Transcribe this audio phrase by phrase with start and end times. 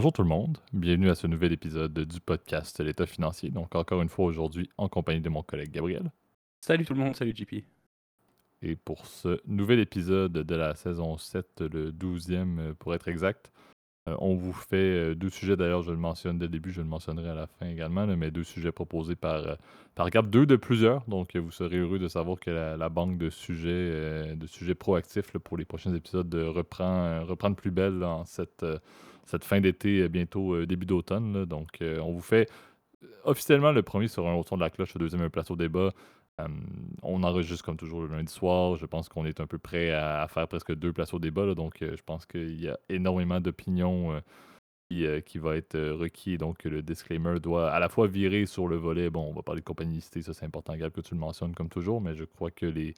[0.00, 3.50] Bonjour tout le monde, bienvenue à ce nouvel épisode du podcast L'État financier.
[3.50, 6.10] Donc encore une fois aujourd'hui en compagnie de mon collègue Gabriel.
[6.62, 7.56] Salut tout le monde, salut JP.
[8.62, 13.52] Et pour ce nouvel épisode de la saison 7, le 12e pour être exact,
[14.08, 16.80] euh, on vous fait euh, deux sujets, d'ailleurs, je le mentionne dès le début, je
[16.80, 19.54] le mentionnerai à la fin également, mais deux sujets proposés par, euh,
[19.94, 21.04] par Gap, deux de plusieurs.
[21.08, 25.58] Donc, vous serez heureux de savoir que la, banque de sujets, de sujets proactifs pour
[25.58, 28.64] les prochains épisodes reprend, reprend de plus belle dans cette,
[29.30, 31.44] cette fin d'été, bientôt début d'automne.
[31.44, 32.48] Donc, on vous fait
[33.24, 35.92] officiellement le premier sur un son de la cloche, le deuxième un plateau débat.
[36.40, 36.48] Euh,
[37.02, 38.76] on enregistre comme toujours le lundi soir.
[38.76, 41.54] Je pense qu'on est un peu prêt à, faire presque deux places au débat.
[41.54, 44.20] donc, euh, je pense qu'il y a énormément d'opinions euh,
[44.88, 46.38] qui, qui, va être requis.
[46.38, 49.10] Donc, le disclaimer doit à la fois virer sur le volet.
[49.10, 51.68] Bon, on va parler de compagnie ça c'est important, Gab, que tu le mentionnes comme
[51.68, 52.00] toujours.
[52.00, 52.94] Mais je crois que les,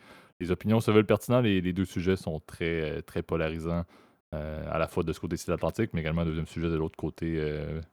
[0.50, 1.44] opinions se veulent pertinentes.
[1.44, 3.84] Les, les deux sujets sont très polarisants.
[4.32, 7.38] À la fois de ce côté-ci de l'Atlantique, mais également deuxième sujet de l'autre côté,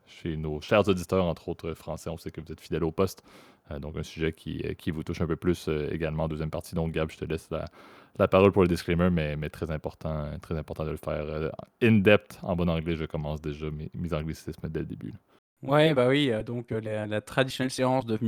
[0.06, 2.10] chez nos chers auditeurs, entre autres français.
[2.10, 3.22] On sait que vous êtes fidèles au poste.
[3.70, 6.50] Euh, donc, un sujet qui, euh, vous touche un peu plus euh, également en deuxième
[6.50, 6.74] partie.
[6.74, 10.84] Donc, Gab, je te laisse la, parole pour le disclaimer, mais, très, important, très important
[10.84, 11.50] de le faire
[11.82, 12.96] in-depth en bon anglais.
[12.96, 15.14] Je commence déjà mes, mes anglicismes dès le début.
[15.62, 18.18] Ouais, bah oui, donc la, traditionnelle séance de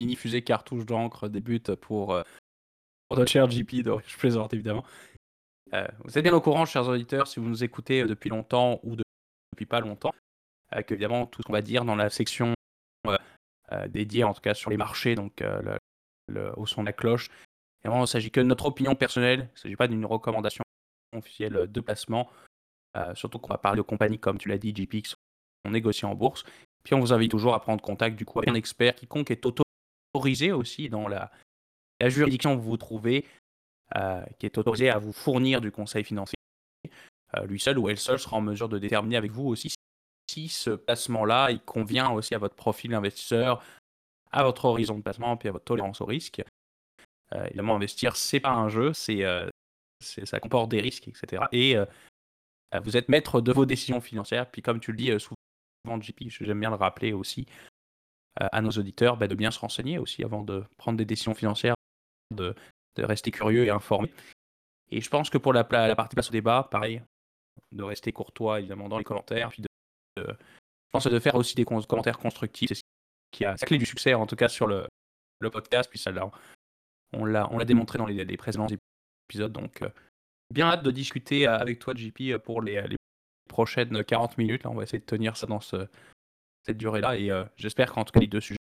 [0.00, 2.18] mini-fusée cartouche d'encre débute pour,
[3.08, 4.84] pour notre cher JP, donc je plaisante évidemment.
[6.04, 9.66] Vous êtes bien au courant, chers auditeurs, si vous nous écoutez depuis longtemps ou depuis
[9.66, 10.14] pas longtemps,
[10.86, 12.54] qu'évidemment, tout ce qu'on va dire dans la section
[13.72, 15.78] euh, dédié en tout cas sur les marchés, donc euh,
[16.56, 17.28] au son de la cloche.
[17.84, 20.62] Il ne s'agit que de notre opinion personnelle, il ne s'agit pas d'une recommandation
[21.16, 22.28] officielle de placement.
[22.96, 26.08] Euh, surtout qu'on va parler de compagnies comme tu l'as dit, JP, qui sont négociées
[26.08, 26.44] en bourse.
[26.82, 29.46] Puis on vous invite toujours à prendre contact du coup avec un expert quiconque est
[29.46, 31.30] autorisé aussi dans la,
[32.00, 33.24] la juridiction où vous vous trouvez,
[34.38, 36.38] qui est autorisé à vous fournir du conseil financier.
[37.44, 39.72] lui seul ou elle seule sera en mesure de déterminer avec vous aussi
[40.30, 43.64] si ce placement-là, il convient aussi à votre profil investisseur,
[44.30, 46.42] à votre horizon de placement, puis à votre tolérance au risque.
[47.34, 49.48] Euh, évidemment, investir, c'est pas un jeu, c'est, euh,
[50.00, 51.44] ça comporte des risques, etc.
[51.50, 51.84] Et euh,
[52.82, 54.48] vous êtes maître de vos décisions financières.
[54.50, 57.46] Puis comme tu le dis souvent, JP, j'aime bien le rappeler aussi
[58.36, 61.74] à nos auditeurs, bah, de bien se renseigner aussi avant de prendre des décisions financières,
[62.96, 64.12] de rester curieux et informé.
[64.90, 67.02] Et je pense que pour la, la partie place au débat, pareil,
[67.72, 69.68] de rester courtois évidemment dans les commentaires, puis de
[70.90, 72.68] je pense de faire aussi des commentaires constructifs.
[72.68, 72.82] C'est ce
[73.30, 74.88] qui a la clé du succès, en tout cas sur le,
[75.52, 75.88] podcast.
[75.88, 76.10] Puis ça,
[77.12, 78.66] on l'a, on l'a démontré dans les, précédents
[79.28, 79.52] épisodes.
[79.52, 79.88] Donc, euh,
[80.52, 82.84] bien hâte de discuter avec toi, JP, pour les,
[83.48, 84.64] prochaines 40 minutes.
[84.64, 85.86] Là, on va essayer de tenir ça dans ce,
[86.66, 87.16] cette durée-là.
[87.16, 88.58] Et euh, j'espère qu'en tout cas, les deux sujets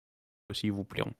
[0.51, 1.13] aussi vous plairont.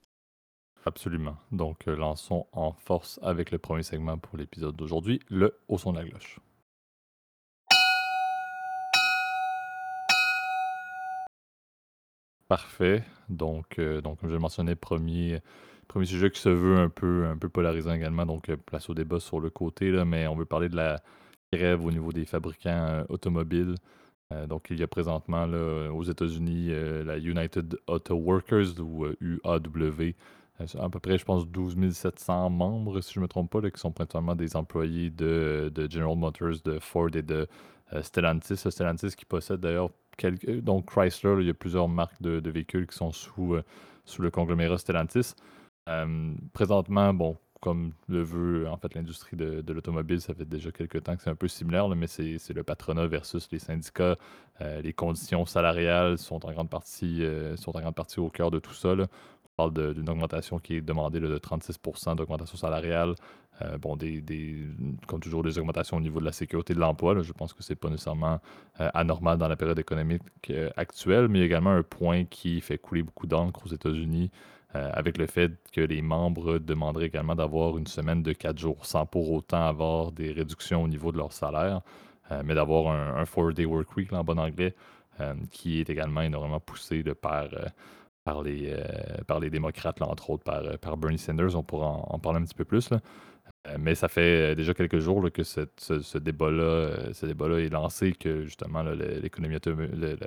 [0.86, 1.36] Absolument.
[1.52, 5.92] Donc, euh, lançons en force avec le premier segment pour l'épisode d'aujourd'hui, le Au son
[5.92, 6.40] de la cloche.
[12.48, 13.04] Parfait.
[13.28, 15.40] Donc, euh, donc comme je le mentionnais, premier,
[15.86, 18.94] premier sujet qui se veut un peu, un peu polarisant également, donc euh, place au
[18.94, 21.00] débat sur le côté, là, mais on veut parler de la
[21.52, 23.74] grève au niveau des fabricants automobiles.
[24.48, 26.70] donc, il y a présentement là, aux États-Unis
[27.04, 30.14] la United Auto Workers ou UAW.
[30.78, 33.80] À peu près, je pense, 12 700 membres, si je ne me trompe pas, qui
[33.80, 37.48] sont principalement des employés de, General Motors, de Ford et de
[38.02, 38.56] Stellantis.
[38.56, 39.90] Stellantis qui possède d'ailleurs
[40.28, 43.62] donc Chrysler, il y a plusieurs marques de, véhicules qui sont sous, euh,
[44.04, 45.34] sous le conglomérat Stellantis.
[45.88, 51.02] Euh, présentement, bon, comme le veut en fait l'industrie de, l'automobile, ça fait déjà quelques
[51.02, 54.16] temps que c'est un peu similaire, mais c'est le patronat versus les syndicats.
[54.60, 57.22] Euh, les conditions salariales sont en grande partie,
[57.56, 58.94] sont en grande partie au cœur de tout ça.
[59.68, 61.78] D'une augmentation qui est demandée de 36
[62.16, 63.14] d'augmentation salariale.
[63.62, 64.22] Euh, bon, des,
[65.06, 67.20] comme toujours, des augmentations au niveau de la sécurité de l'emploi.
[67.20, 68.40] Je pense que ce n'est pas nécessairement
[68.80, 72.78] euh, anormal dans la période économique euh, actuelle, mais a également un point qui fait
[72.78, 74.30] couler beaucoup d'encre aux États-Unis
[74.72, 79.04] avec le fait que les membres demanderaient également d'avoir une semaine de quatre jours sans
[79.04, 81.80] pour autant avoir des réductions au niveau de leur salaire,
[82.44, 84.76] mais d'avoir un, four-day work week en bon anglais,
[85.50, 87.48] qui est également énormément poussé de par
[88.24, 88.76] par les,
[89.26, 91.56] par les démocrates, entre autres par, par Bernie Sanders.
[91.56, 92.90] On pourra en, parler un petit peu plus.
[92.90, 93.00] Là.
[93.68, 97.68] Euh, mais ça fait euh, déjà quelques jours que ce, débat-là euh, ce débat est
[97.68, 99.56] lancé, que justement l'économie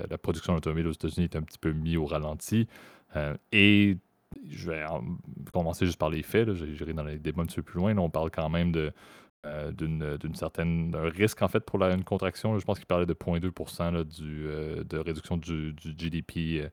[0.09, 2.67] la, production automobile aux États-Unis est un petit peu mis au ralenti.
[3.51, 3.97] et
[4.49, 4.83] je vais
[5.51, 6.53] commencer juste par les faits.
[6.53, 7.97] J'irai dans les débats un petit peu plus loin.
[7.97, 8.91] on parle quand même de,
[9.71, 12.57] d'une certaine risque en fait pour la, une contraction.
[12.59, 14.45] je pense qu'il parlait de 0,2 du,
[14.85, 16.69] de réduction du, GDP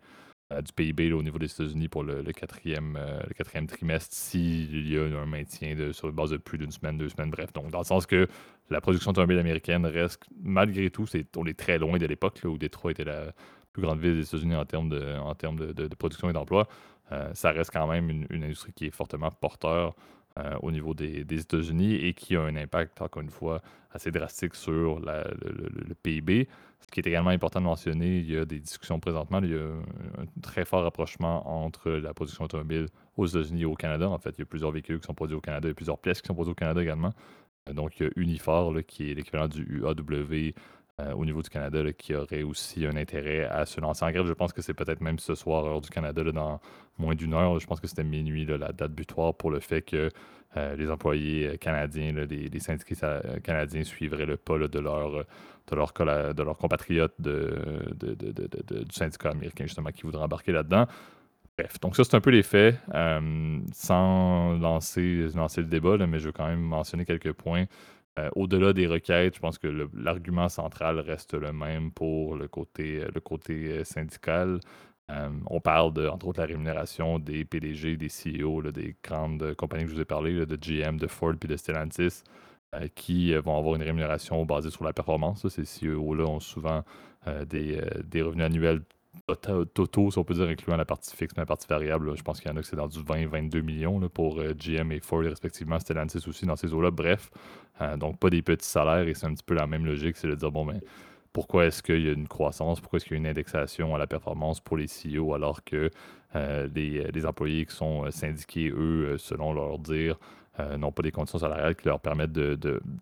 [0.50, 5.02] du PIB au niveau des États-Unis pour le, quatrième, le quatrième trimestre s'il y a
[5.02, 7.52] un maintien sur une base de plus d'une semaine, deux semaines, bref.
[7.52, 8.26] Donc, dans le sens que
[8.69, 11.06] la production automobile américaine reste, malgré tout,
[11.37, 13.32] on est très loin de l'époque où Détroit était la
[13.73, 16.69] plus grande ville des États-Unis en termes de, en termes de, production et d'emploi.
[17.35, 19.94] ça reste quand même une, industrie qui est fortement porteur
[20.44, 23.60] euh, au niveau des, États-Unis et qui a un impact, encore une fois,
[23.92, 26.48] assez drastique sur le, PIB.
[26.81, 29.54] Ce qui est également important de mentionner, il y a des discussions présentement, il y
[29.54, 34.08] a un, très fort rapprochement entre la production automobile aux États-Unis et au Canada.
[34.08, 36.20] En fait, il y a plusieurs véhicules qui sont produits au Canada et plusieurs pièces
[36.22, 37.12] qui sont produites au Canada également.
[37.69, 40.52] Euh, donc, il y a Unifor, qui est l'équivalent du UAW
[41.00, 44.26] euh, au niveau du Canada qui aurait aussi un intérêt à se lancer en grève.
[44.26, 46.61] Je pense que c'est peut-être même ce soir, heure du Canada, dans
[46.99, 47.58] moins d'une heure.
[47.58, 50.11] Je pense que c'était minuit, la date butoir pour le fait que
[50.56, 55.25] euh, les employés euh, canadiens, les, syndicats canadiens suivraient le pas de leur
[55.69, 55.93] de leurs
[56.35, 60.87] de leur compatriotes du syndicat américain, justement, qui voudraient embarquer là-dedans.
[61.56, 62.76] Bref, donc ça, c'est un peu les faits.
[63.73, 67.67] sans lancer, lancer le débat, mais je veux quand même mentionner quelques points
[68.19, 73.05] euh, au-delà des requêtes, je pense que l'argument central reste le même pour le côté,
[73.25, 74.61] côté euh, syndical.
[75.11, 79.85] Euh, on parle de, entre autres, la rémunération des PDG, des CEO, des grandes compagnies
[79.85, 82.23] que je vous ai parlé, de GM, de Ford puis de Stellantis,
[82.95, 85.49] qui vont avoir une rémunération basée sur la performance.
[85.49, 86.85] Ces CEO-là ont souvent
[87.47, 88.83] des, des, revenus annuels
[89.75, 92.17] totaux, si on peut dire, incluant la partie fixe et la partie variable.
[92.17, 94.93] Je pense qu'il y en a qui c'est dans du 20-22 millions pour euh, GM
[94.93, 95.79] et Ford, respectivement.
[95.79, 96.91] Stellantis aussi dans ces eaux-là.
[96.91, 97.31] Bref,
[97.81, 100.29] euh, donc pas des petits salaires et c'est un petit peu la même logique, c'est
[100.29, 100.81] de dire, bon, ben,
[101.33, 103.99] pourquoi est-ce qu'il y a une croissance, pourquoi est-ce qu'il y a une indexation à
[103.99, 105.91] la performance pour les CEO alors que
[106.35, 110.19] euh, les, les, employés qui sont syndiqués, eux, selon leur dire,
[110.61, 112.59] euh, n'ont pas des conditions salariales qui leur permettent de,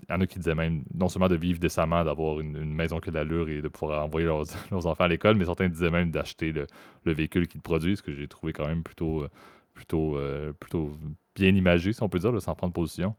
[0.09, 3.01] Il y en a qui disaient même non seulement de vivre décemment, d'avoir une, maison
[3.01, 5.91] qui a de l'allure et de pouvoir envoyer leurs, enfants à l'école, mais certains disaient
[5.91, 6.67] même d'acheter le,
[7.05, 9.29] véhicule qu'ils produisent, ce que j'ai trouvé quand même plutôt, euh,
[9.75, 10.93] plutôt, euh, plutôt
[11.35, 13.15] bien imagé, si on peut dire, sans prendre position.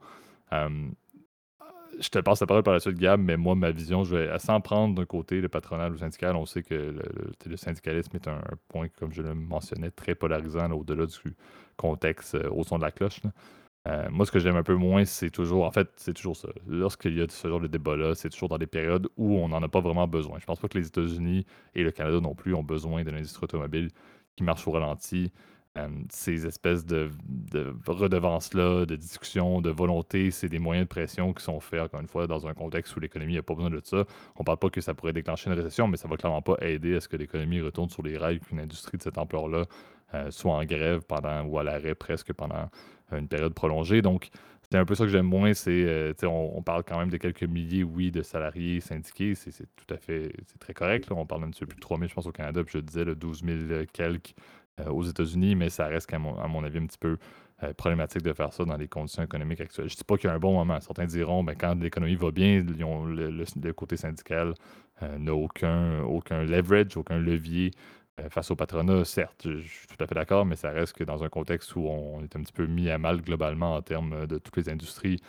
[0.51, 4.39] je te passe la parole par la suite, Gab, mais moi, ma vision, je vais,
[4.39, 6.95] sans prendre d'un côté le patronal ou le syndical, on sait que
[7.45, 11.35] le, syndicalisme est un, point, comme je le mentionnais, très polarisant au-delà du
[11.75, 13.21] contexte au son de la cloche.
[13.87, 16.49] Euh, moi, ce que j'aime un peu moins, c'est toujours, en fait, c'est toujours ça.
[16.67, 19.63] Lorsqu'il y a ce genre de débat-là, c'est toujours dans des périodes où on n'en
[19.63, 20.37] a pas vraiment besoin.
[20.39, 21.45] Je pense pas que les États-Unis
[21.75, 23.89] et le Canada non plus ont besoin d'une industrie automobile
[24.35, 25.31] qui marche au ralenti.
[25.77, 27.11] Euh, ces espèces de,
[27.85, 32.07] redevances-là, de discussions, de volonté, c'est des moyens de pression qui sont faits, encore une
[32.07, 34.05] fois, dans un contexte où l'économie n'a pas besoin de ça.
[34.35, 36.95] On parle pas que ça pourrait déclencher une récession, mais ça va clairement pas aider
[36.95, 39.65] à ce que l'économie retourne sur les rails, qu'une industrie de cette ampleur-là
[40.15, 42.69] euh, soit en grève pendant ou à l'arrêt presque pendant
[43.11, 44.01] une période prolongée.
[44.01, 44.29] Donc,
[44.71, 45.53] c'est un peu ça que j'aime moins.
[45.53, 49.33] C'est, euh, on, parle quand même de quelques milliers, oui, de salariés syndiqués.
[49.33, 51.11] C'est, tout à fait, c'est très correct.
[51.11, 52.63] On parle petit peu plus de 3 000, je pense, au Canada.
[52.63, 53.57] Puis je disais, le 12 000
[53.91, 54.41] quelques euh,
[54.87, 57.17] aux États-Unis, mais ça reste, à mon, avis, un petit peu
[57.63, 59.89] euh, problématique de faire ça dans les conditions économiques actuelles.
[59.89, 60.79] Je ne dis pas qu'il y a un bon moment.
[60.79, 64.53] Certains diront, ben, quand l'économie va bien, le, côté syndical
[65.01, 67.71] n'a aucun, aucun leverage, aucun levier
[68.19, 71.03] euh, face au patronat, certes, je, suis tout à fait d'accord, mais ça reste que
[71.03, 74.27] dans un contexte où on est un petit peu mis à mal globalement en termes
[74.27, 75.19] de toutes les industries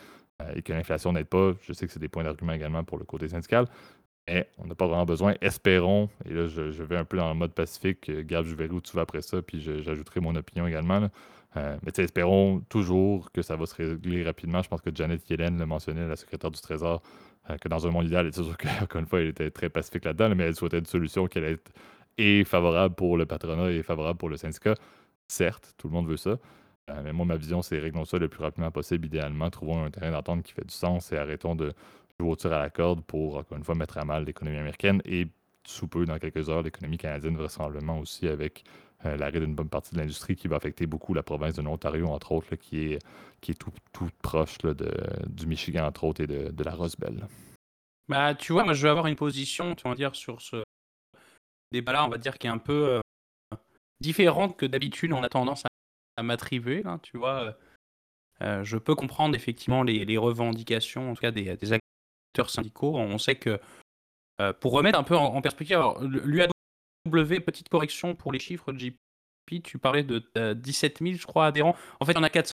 [0.41, 2.97] euh, et que l'inflation n'aide pas, je sais que c'est des points d'argument également pour
[2.97, 3.67] le côté syndical,
[4.27, 5.35] mais on n'a pas vraiment besoin.
[5.41, 8.73] Espérons, et là je, vais un peu dans le mode pacifique, euh, Gab, je verrai
[8.73, 11.09] où tu vas après ça, puis j'ajouterai mon opinion également.
[11.55, 14.61] mais espérons toujours que ça va se régler rapidement.
[14.61, 17.01] Je pense que Janet Yellen l'a mentionné, la secrétaire du Trésor,
[17.59, 20.33] que dans un monde idéal, c'est sûr qu'encore une fois, elle était très pacifique là-dedans,
[20.35, 21.71] mais elle souhaitait une solution qui allait être
[22.17, 24.75] et favorable pour le patronat et favorable pour le syndicat.
[25.27, 26.37] Certes, tout le monde veut ça.
[26.89, 29.49] Euh, mais moi, ma vision, c'est réglons ça le plus rapidement possible, idéalement.
[29.49, 31.73] Trouvons un terrain d'entente qui fait du sens et arrêtons de
[32.29, 35.27] au tir à la corde pour, encore une fois, mettre à mal l'économie américaine et
[35.65, 38.63] sous peu, dans quelques heures, l'économie canadienne, vraisemblablement aussi avec
[39.05, 42.07] euh, l'arrêt d'une bonne partie de l'industrie qui va affecter beaucoup la province de l'Ontario,
[42.07, 42.99] entre autres, qui est,
[43.41, 44.91] qui est tout, tout proche de,
[45.27, 47.27] du Michigan, entre autres, et de, de la Rose Belle.
[48.09, 50.63] Bah, tu vois, moi, je vais avoir une position, tu vas dire, sur ce,
[51.71, 53.01] débat-là, on va dire, qui est un peu euh,
[53.99, 55.63] différente que d'habitude on a tendance
[56.17, 56.83] à, m'attribuer.
[57.01, 57.43] tu vois.
[57.43, 57.53] Euh,
[58.41, 61.79] euh, je peux comprendre effectivement les, revendications, en tout cas des, acteurs
[62.47, 62.97] syndicaux.
[62.97, 63.59] On sait que,
[64.59, 68.95] pour remettre un peu en, perspective, l'UAW, petite correction pour les chiffres JP,
[69.63, 71.75] tu parlais de 17 000, je crois, adhérents.
[71.99, 72.53] En fait, on a 400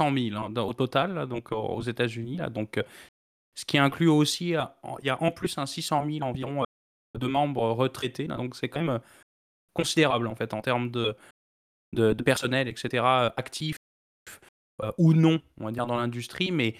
[0.00, 2.38] 000 hein, au total, donc aux États-Unis.
[2.50, 2.80] Donc,
[3.58, 6.64] ce qui inclut aussi, il y a en plus un 600 000 environ
[7.18, 8.28] de membres retraités.
[8.28, 8.98] donc c'est quand même euh,
[9.74, 11.16] considérable en fait en termes de,
[11.92, 13.02] de, personnel, etc.,
[13.36, 13.76] actifs
[14.82, 16.52] euh, ou non, on va dire, dans l'industrie.
[16.52, 16.76] Mais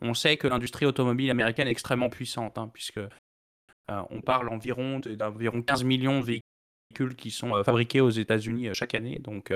[0.00, 5.00] on sait que l'industrie automobile américaine est extrêmement puissante, hein, puisque euh, on parle environ
[5.00, 9.18] d'environ 15 millions de véhicules qui sont fabriqués aux États-Unis chaque année.
[9.18, 9.52] Donc,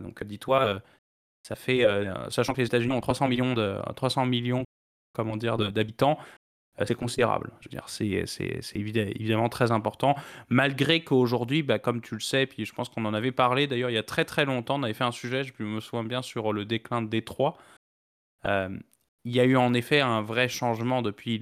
[0.00, 0.80] donc dis-toi,
[1.42, 1.84] ça fait,
[2.30, 4.64] sachant que les États-Unis ont 300 millions de 300 millions,
[5.12, 6.18] comment dire, d'habitants,
[6.84, 7.52] c'est considérable.
[7.60, 10.16] Je veux dire, c'est évidemment très important.
[10.48, 13.90] Malgré qu'aujourd'hui, bah, comme tu le sais, puis je pense qu'on en avait parlé d'ailleurs
[13.90, 16.22] il y a très très longtemps, on avait fait un sujet, je me souviens bien,
[16.22, 17.56] sur le déclin de Détroit.
[19.24, 21.40] Euh, il y a eu en effet un vrai changement depuis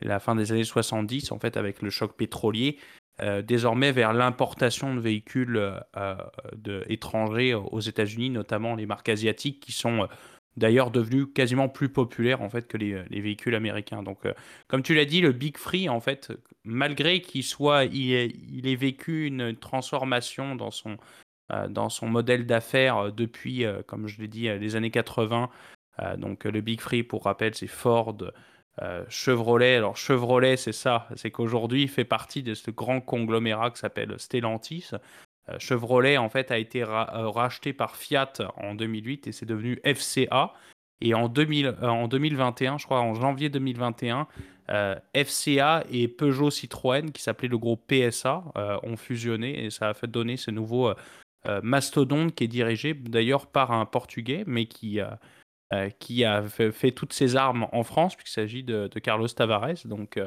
[0.00, 2.78] la fin des années 70, en fait, avec le choc pétrolier,
[3.20, 5.58] euh, désormais vers l'importation de véhicules
[5.96, 10.08] euh, étrangers aux États-Unis, notamment les marques asiatiques qui sont
[10.56, 14.02] d'ailleurs devenu quasiment plus populaire en fait que les, véhicules américains.
[14.02, 14.34] Donc, euh,
[14.68, 16.32] comme tu l'as dit, le Big Free, en fait,
[16.64, 18.12] malgré qu'il soit, il
[18.66, 20.96] ait, vécu une transformation dans son,
[21.52, 25.50] euh, dans son modèle d'affaires euh, depuis, comme je l'ai dit, les années 80.
[26.16, 28.16] Donc, le Big Free, pour rappel, c'est Ford.
[29.08, 33.78] Chevrolet, alors Chevrolet, c'est ça, c'est qu'aujourd'hui, il fait partie de ce grand conglomérat qui
[33.78, 34.92] s'appelle Stellantis,
[35.50, 36.86] euh, Chevrolet en fait a été euh,
[37.28, 40.52] racheté par Fiat en 2008 et c'est devenu FCA.
[41.02, 44.26] Et en, 2000, euh, en 2021, je crois en janvier 2021,
[45.14, 48.44] FCA et Peugeot Citroën, qui s'appelait le groupe PSA,
[48.84, 50.92] ont fusionné et ça a fait donner ce nouveau
[51.64, 55.00] mastodonte qui est dirigé d'ailleurs par un Portugais, mais qui,
[55.98, 59.86] qui a fait, toutes ses armes en France, puisqu'il s'agit de, Carlos Tavares.
[59.86, 60.18] Donc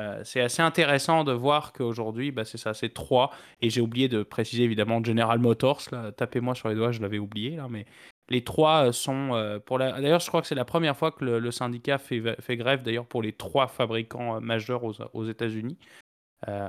[0.00, 3.30] euh, c'est assez intéressant de voir qu'aujourd'hui, bah, c'est ça, c'est trois.
[3.60, 5.82] Et j'ai oublié de préciser évidemment General Motors.
[6.16, 7.58] Tapez-moi sur les doigts, je l'avais oublié.
[7.68, 7.84] Mais
[8.28, 10.00] les trois euh, sont euh, pour la.
[10.00, 12.82] D'ailleurs, je crois que c'est la première fois que le, syndicat fait, grève.
[12.82, 15.78] D'ailleurs, pour les trois fabricants majeurs aux, États-Unis.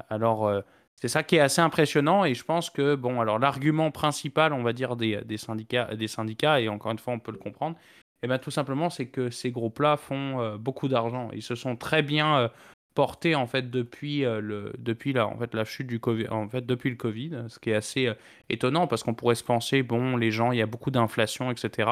[0.09, 0.51] alors,
[0.95, 2.25] c'est ça qui est assez impressionnant.
[2.25, 6.59] Et je pense que bon, alors l'argument principal, on va dire des, syndicats, des syndicats,
[6.59, 7.77] et encore une fois, on peut le comprendre.
[8.23, 11.29] Eh ben, tout simplement, c'est que ces groupes-là font beaucoup d'argent.
[11.33, 12.51] Ils se sont très bien
[12.99, 16.49] porté en fait depuis euh, le depuis la en fait la chute du Covid en
[16.49, 18.13] fait depuis le Covid ce qui est assez euh,
[18.49, 21.91] étonnant parce qu'on pourrait se penser bon les gens il y a beaucoup d'inflation etc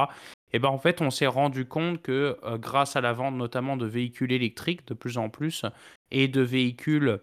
[0.53, 3.77] et ben en fait on s'est rendu compte que euh, grâce à la vente notamment
[3.77, 5.65] de véhicules électriques de plus en plus
[6.11, 7.19] et de véhicules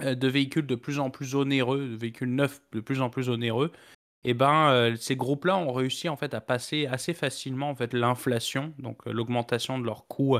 [0.00, 3.72] de véhicules de plus en plus onéreux de véhicules neufs de plus en plus onéreux
[4.24, 7.92] et ben ces groupes là ont réussi en fait à passer assez facilement en fait
[7.92, 10.38] l'inflation donc l'augmentation de leurs coûts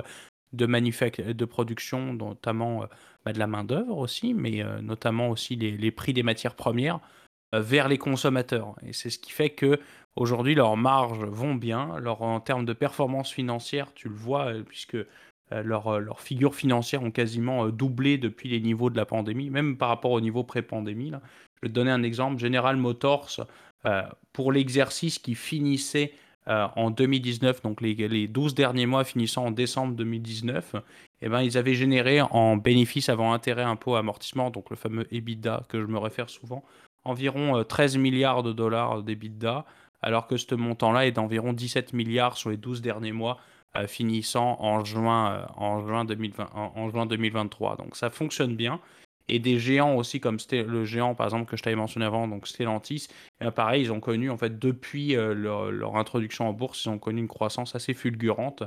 [0.52, 2.86] de, de production, notamment euh,
[3.24, 7.00] bah, de la main-d'œuvre aussi, mais euh, notamment aussi les, prix des matières premières
[7.54, 8.76] euh, vers les consommateurs.
[8.86, 9.80] Et c'est ce qui fait que
[10.16, 11.98] aujourd'hui leurs marges vont bien.
[11.98, 14.96] Leur, en termes de performance financière, tu le vois, puisque
[15.50, 19.90] leurs leur figures financières ont quasiment doublé depuis les niveaux de la pandémie, même par
[19.90, 21.10] rapport au niveau pré-pandémie.
[21.10, 22.38] Je vais te donner un exemple.
[22.38, 23.46] General Motors,
[24.32, 26.12] pour l'exercice qui finissait
[26.48, 30.74] euh, en 2019, donc les, les 12 derniers mois finissant en décembre 2019,
[31.20, 35.62] eh ben, ils avaient généré en bénéfice avant intérêt, impôt, amortissement, donc le fameux EBITDA
[35.68, 36.64] que je me réfère souvent,
[37.04, 39.64] environ 13 euh, milliards de dollars d'EBITDA,
[40.02, 43.38] alors que ce montant-là est d'environ 17 milliards sur les 12 derniers mois,
[43.76, 47.76] euh, finissant en juin, en, juin 2020, en, juin 2023.
[47.76, 48.80] Donc ça fonctionne bien
[49.28, 52.46] et des géants aussi comme le géant par exemple que je t'avais mentionné avant, donc
[52.46, 53.08] Stellantis.
[53.40, 56.98] Et pareil, ils ont connu en fait depuis euh, leur, introduction en bourse, ils ont
[56.98, 58.62] connu une croissance assez fulgurante,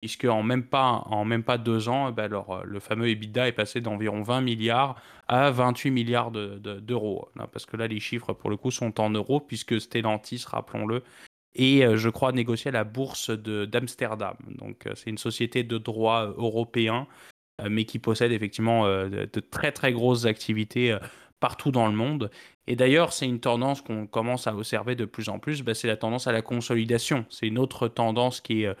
[0.00, 3.48] puisque en même pas en même pas deux ans, eh ben, leur, le fameux EBITDA
[3.48, 7.28] est passé d'environ 20 milliards à 28 milliards d'euros.
[7.52, 11.02] parce que là, les chiffres pour le coup sont en euros, puisque Stellantis, rappelons-le,
[11.54, 14.36] et euh, je crois négocier à la bourse d'Amsterdam.
[14.58, 19.40] Donc euh, c'est une société de droit européen euh, mais qui possède effectivement euh, de,
[19.40, 20.98] très très grosses activités euh,
[21.40, 22.30] partout dans le monde.
[22.66, 25.88] Et d'ailleurs, c'est une tendance qu'on commence à observer de plus en plus, bah, c'est
[25.88, 27.26] la tendance à la consolidation.
[27.28, 28.74] C'est une autre tendance qui est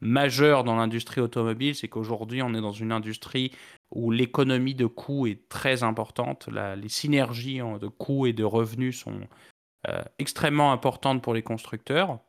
[0.00, 3.52] majeure dans l'industrie automobile, c'est qu'aujourd'hui, on est dans une industrie
[3.90, 6.48] où l'économie de coûts est très importante.
[6.50, 9.20] les synergies de coûts et de revenus sont
[10.18, 12.20] extrêmement importantes pour les constructeurs.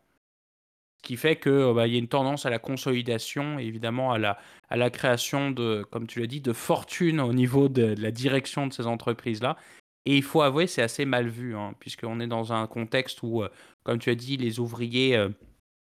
[1.00, 4.18] Ce qui fait qu'il euh, bah, y a une tendance à la consolidation, évidemment à
[4.18, 4.38] la,
[4.70, 8.68] à la création de, comme tu l'as dit, de fortune au niveau de, la direction
[8.68, 9.56] de ces entreprises-là.
[10.06, 13.44] Et il faut avouer, c'est assez mal vu, hein, puisqu'on est dans un contexte où,
[13.44, 13.50] euh,
[13.84, 15.30] comme tu as dit, les ouvriers euh,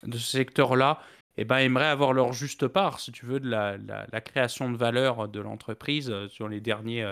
[0.05, 0.99] de ce secteur-là
[1.37, 4.77] eh ben, aimeraient avoir leur juste part, si tu veux, de la, la, création de
[4.77, 7.11] valeur de l'entreprise sur les derniers,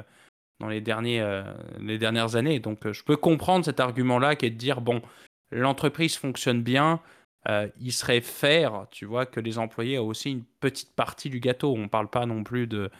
[0.58, 1.42] dans les, derniers,
[1.80, 2.60] les dernières années.
[2.60, 5.00] Donc je peux comprendre cet argument-là qui est de dire, bon,
[5.50, 7.00] l'entreprise fonctionne bien,
[7.48, 11.40] euh, il serait faire, tu vois, que les employés aient aussi une petite partie du
[11.40, 11.74] gâteau.
[11.74, 12.90] On ne parle pas non plus de...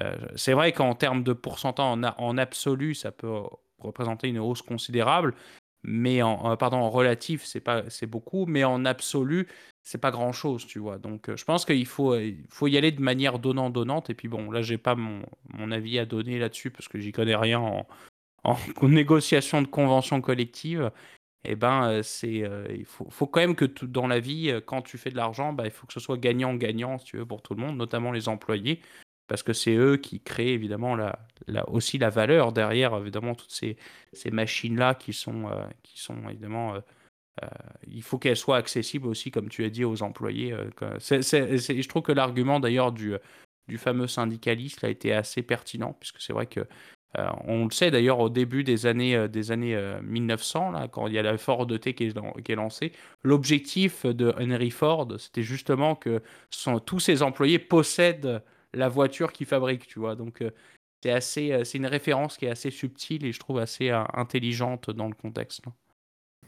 [0.00, 3.42] Euh, c'est vrai qu'en termes de pourcentage, en, absolu, ça peut
[3.78, 5.34] représenter une hausse considérable,
[5.82, 9.46] mais en, pardon, en relatif, c'est pas, c'est beaucoup, mais en absolu,
[9.82, 10.98] c'est pas grand chose, tu vois.
[10.98, 14.08] Donc, euh, je pense qu'il faut, il faut y aller de manière donnant-donnante.
[14.08, 17.12] Et puis bon, là, j'ai pas mon, mon, avis à donner là-dessus parce que j'y
[17.12, 17.86] connais rien en,
[18.44, 20.90] en négociation de convention collective,
[21.44, 25.10] eh ben, c'est, il faut, faut, quand même que dans la vie, quand tu fais
[25.10, 27.62] de l'argent, bah, il faut que ce soit gagnant-gagnant, si tu veux, pour tout le
[27.62, 28.80] monde, notamment les employés,
[29.26, 33.52] parce que c'est eux qui créent évidemment la, la, aussi la valeur derrière, évidemment, toutes
[33.52, 33.76] ces,
[34.12, 35.48] ces machines-là qui sont,
[35.82, 36.74] qui sont évidemment
[37.42, 37.46] euh,
[37.86, 40.52] il faut qu'elle soit accessible aussi, comme tu as dit, aux employés.
[40.52, 40.70] Euh,
[41.00, 43.14] je trouve que l'argument d'ailleurs du,
[43.68, 46.64] du fameux syndicaliste a été assez pertinent, puisque c'est vrai que euh,
[47.16, 51.18] on le sait d'ailleurs au début des années, des années 1900, là, quand il y
[51.18, 56.22] a la Ford T qui est, lancée, l'objectif de Henry Ford, c'était justement que
[56.86, 58.42] tous ses employés possèdent
[58.74, 60.14] la voiture qu'il fabrique, tu vois.
[60.14, 60.44] Donc
[61.02, 65.08] c'est assez, c'est une référence qui est assez subtile et je trouve assez intelligente dans
[65.08, 65.62] le contexte.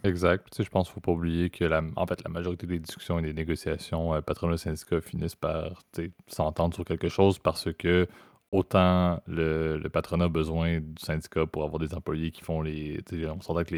[0.05, 0.49] Exact.
[0.51, 2.67] Tu sais, je pense qu'il ne faut pas oublier que la, en fait, la majorité
[2.67, 5.83] des discussions et des négociations, euh, patronat et syndicat finissent par
[6.27, 8.09] s'entendre sur quelque chose parce que
[8.53, 13.01] autant le, patronat a besoin du syndicat pour avoir des employés qui font les.
[13.13, 13.75] On s'entend que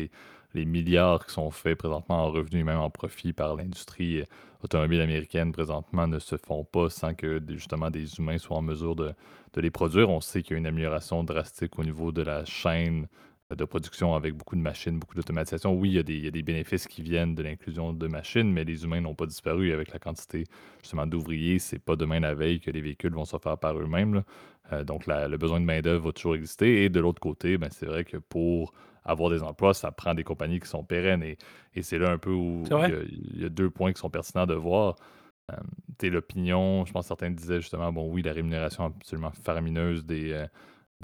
[0.54, 4.24] les, milliards qui sont faits présentement en revenus et même en profit par l'industrie euh,
[4.62, 8.94] automobile américaine présentement ne se font pas sans que justement des humains soient en mesure
[8.94, 9.14] de
[9.56, 10.10] les produire.
[10.10, 13.08] On sait qu'il y a une amélioration drastique au niveau de la chaîne
[13.50, 15.74] de production avec beaucoup de machines, beaucoup d'automatisation.
[15.74, 18.06] Oui, il y, a des, il y, a des, bénéfices qui viennent de l'inclusion de
[18.06, 20.44] machines, mais les humains n'ont pas disparu avec la quantité
[20.80, 21.58] justement d'ouvriers.
[21.58, 24.22] C'est pas demain la veille que les véhicules vont se faire par eux-mêmes.
[24.72, 26.84] Euh, donc, le besoin de main-d'œuvre va toujours exister.
[26.84, 28.72] Et de l'autre côté, ben, c'est vrai que pour
[29.04, 31.22] avoir des emplois, ça prend des compagnies qui sont pérennes.
[31.22, 31.36] Et,
[31.74, 34.54] et c'est là un peu où il y, a, deux points qui sont pertinents de
[34.54, 34.96] voir.
[35.52, 40.32] Euh, l'opinion, je pense que certains disaient justement, bon, oui, la rémunération absolument faramineuse des.
[40.32, 40.46] Euh,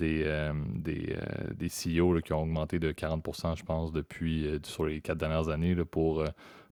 [0.00, 4.59] des, euh, des, euh, des, CEO qui ont augmenté de 40% je pense, depuis euh,
[4.64, 6.25] sur les quatre dernières années pour,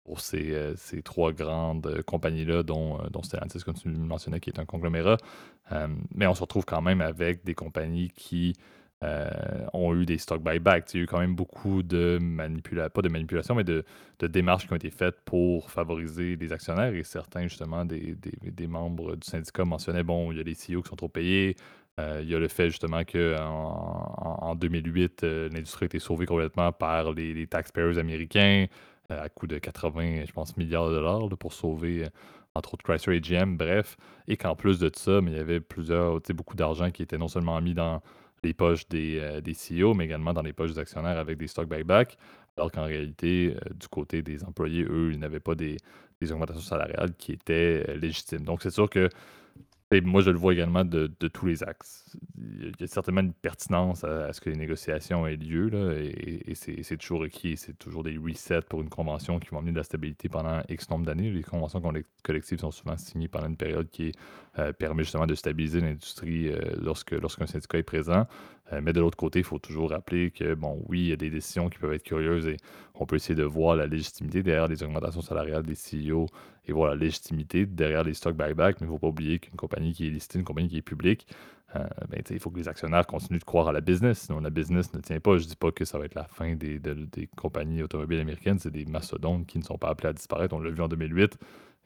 [0.04, 4.66] pour ces, ces, trois grandes compagnies-là, dont, dont Stellantis, comme tu mentionnais, qui est un
[4.66, 5.18] conglomérat.
[6.14, 8.54] mais on se retrouve quand même avec des compagnies qui
[9.74, 10.94] ont eu des stock buyback.
[10.94, 13.84] Il y a eu quand même beaucoup de manipulation, pas de manipulation, mais de,
[14.20, 18.52] de, démarches qui ont été faites pour favoriser les actionnaires et certains, justement, des, des,
[18.52, 21.58] des membres du syndicat mentionnaient bon, il y a des CEO qui sont trop payés,
[22.00, 26.26] euh, il y a le fait justement qu'en en, 2008, euh, l'industrie a été sauvée
[26.26, 28.66] complètement par les, taxpayers américains
[29.12, 32.08] euh, à coût de 80, je pense, milliards de dollars pour sauver,
[32.56, 33.96] entre autres, Chrysler et GM, bref.
[34.28, 37.28] Et qu'en plus de ça, mais il y avait plusieurs, beaucoup d'argent qui était non
[37.28, 38.02] seulement mis dans
[38.44, 41.70] les poches des, des, CEO, mais également dans les poches des actionnaires avec des stock
[41.70, 42.18] buyback,
[42.58, 45.78] alors qu'en réalité, du côté des employés, eux, ils n'avaient pas des,
[46.20, 48.44] des augmentations salariales qui étaient légitimes.
[48.44, 49.10] Donc, c'est sûr que
[50.02, 52.18] moi, je le vois également de, tous les axes.
[52.38, 56.54] Il y a certainement une pertinence à, ce que les négociations aient lieu, là, et,
[56.56, 57.58] c'est toujours requis.
[57.58, 60.90] C'est toujours des resets pour une convention qui vont amener de la stabilité pendant X
[60.90, 61.32] nombre d'années.
[61.32, 61.82] Les conventions
[62.24, 64.12] collectives sont souvent signées pendant une période qui
[64.60, 68.28] euh, permet justement de stabiliser l'industrie euh, lorsque lorsqu'un syndicat est présent.
[68.72, 71.18] Euh, mais de l'autre côté, il faut toujours rappeler que, bon, oui, il y a
[71.18, 72.58] des décisions qui peuvent être curieuses et
[72.96, 76.28] on peut essayer de voir la légitimité derrière les augmentations salariales des CEO
[76.66, 79.56] et voir la légitimité derrière les stocks buyback, mais il ne faut pas oublier qu'une
[79.56, 81.28] compagnie qui est listée, une compagnie qui est publique,
[81.76, 84.50] euh, ben, il faut que les actionnaires continuent de croire à la business, sinon la
[84.50, 85.38] business ne tient pas.
[85.38, 88.60] Je ne dis pas que ça va être la fin des, des compagnies automobiles américaines,
[88.60, 90.54] c'est des mastodontes qui ne sont pas appelés à disparaître.
[90.56, 91.38] On l'a vu en 2008,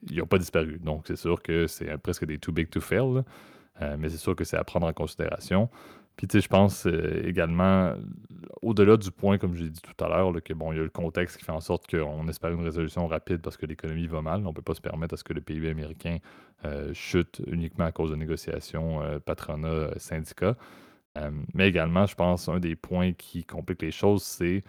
[0.10, 0.80] ils n'ont pas disparu.
[0.84, 3.24] Donc c'est sûr que c'est presque des too big to fail,
[3.82, 5.70] euh, mais c'est sûr que c'est à prendre en considération.
[6.18, 7.94] Puis, tu sais, je pense euh, également,
[8.64, 10.90] au-delà du point, comme j'ai dit tout à l'heure, que bon, il y a le
[10.90, 14.42] contexte qui fait en sorte qu'on espère une résolution rapide parce que l'économie va mal.
[14.46, 16.18] On ne peut pas se permettre à ce que le PIB américain
[16.66, 20.56] euh, chute uniquement à cause de négociations euh, patronat-syndicat.
[21.54, 24.64] mais également, je pense, un des points qui complique les choses, c'est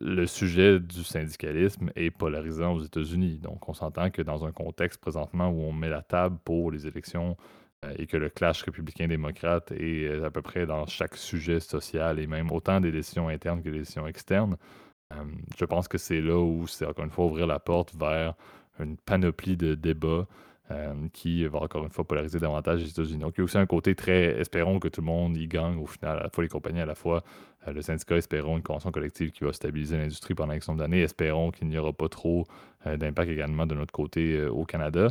[0.00, 3.38] le sujet du syndicalisme est polarisant aux États-Unis.
[3.38, 6.86] Donc, on s'entend que dans un contexte présentement où on met la table pour les
[6.86, 7.61] élections euh,
[7.98, 12.26] et que le clash républicain-démocrate est euh, à peu près dans chaque sujet social et
[12.26, 14.56] même autant des décisions internes que des décisions externes,
[15.12, 15.16] euh,
[15.58, 18.34] je pense que c'est là où c'est encore une fois ouvrir la porte vers
[18.78, 20.26] une panoplie de débats
[21.12, 23.18] qui va encore une fois polariser davantage les États-Unis.
[23.18, 25.76] Donc, il y a aussi un côté très espérons que tout le monde y gagne
[25.76, 27.22] au final, à la fois les compagnies, à la fois
[27.66, 31.50] le syndicat, espérons une convention collective qui va stabiliser l'industrie pendant X nombre d'années, espérons
[31.50, 32.46] qu'il n'y aura pas trop
[32.86, 35.08] d'impact également de notre côté au Canada.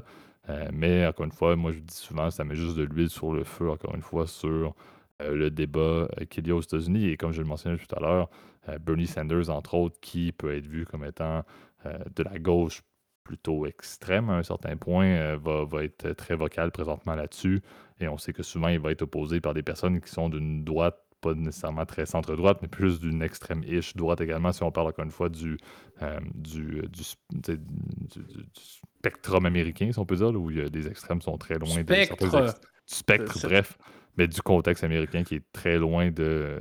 [0.50, 3.34] Euh, mais encore une fois, moi je dis souvent, ça met juste de l'huile sur
[3.34, 4.74] le feu, encore une fois, sur
[5.22, 7.08] euh, le débat euh, qu'il y a aux États-Unis.
[7.10, 8.30] Et comme je le mentionnais tout à l'heure,
[8.80, 11.44] Bernie Sanders, entre autres, qui peut être vu comme étant
[11.84, 12.84] de la gauche
[13.24, 17.62] plutôt extrême à un certain point, va, va, être très vocal présentement là-dessus.
[18.00, 20.64] Et on sait que souvent, il va être opposé par des personnes qui sont d'une
[20.64, 25.06] droite pas nécessairement très centre-droite, mais plus d'une extrême-ish droite également, si on parle encore
[25.06, 25.58] une fois du,
[26.36, 27.04] du, du,
[29.02, 32.18] spectrum américain, si on peut dire, où des extrêmes sont très loin spectre.
[32.18, 32.52] des
[32.86, 33.78] spectre, bref.
[34.16, 36.60] mais du contexte américain qui est très loin de,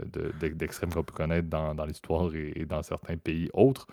[0.55, 3.87] d'extrêmes qu'on peut connaître dans, l'histoire et, dans certains pays autres.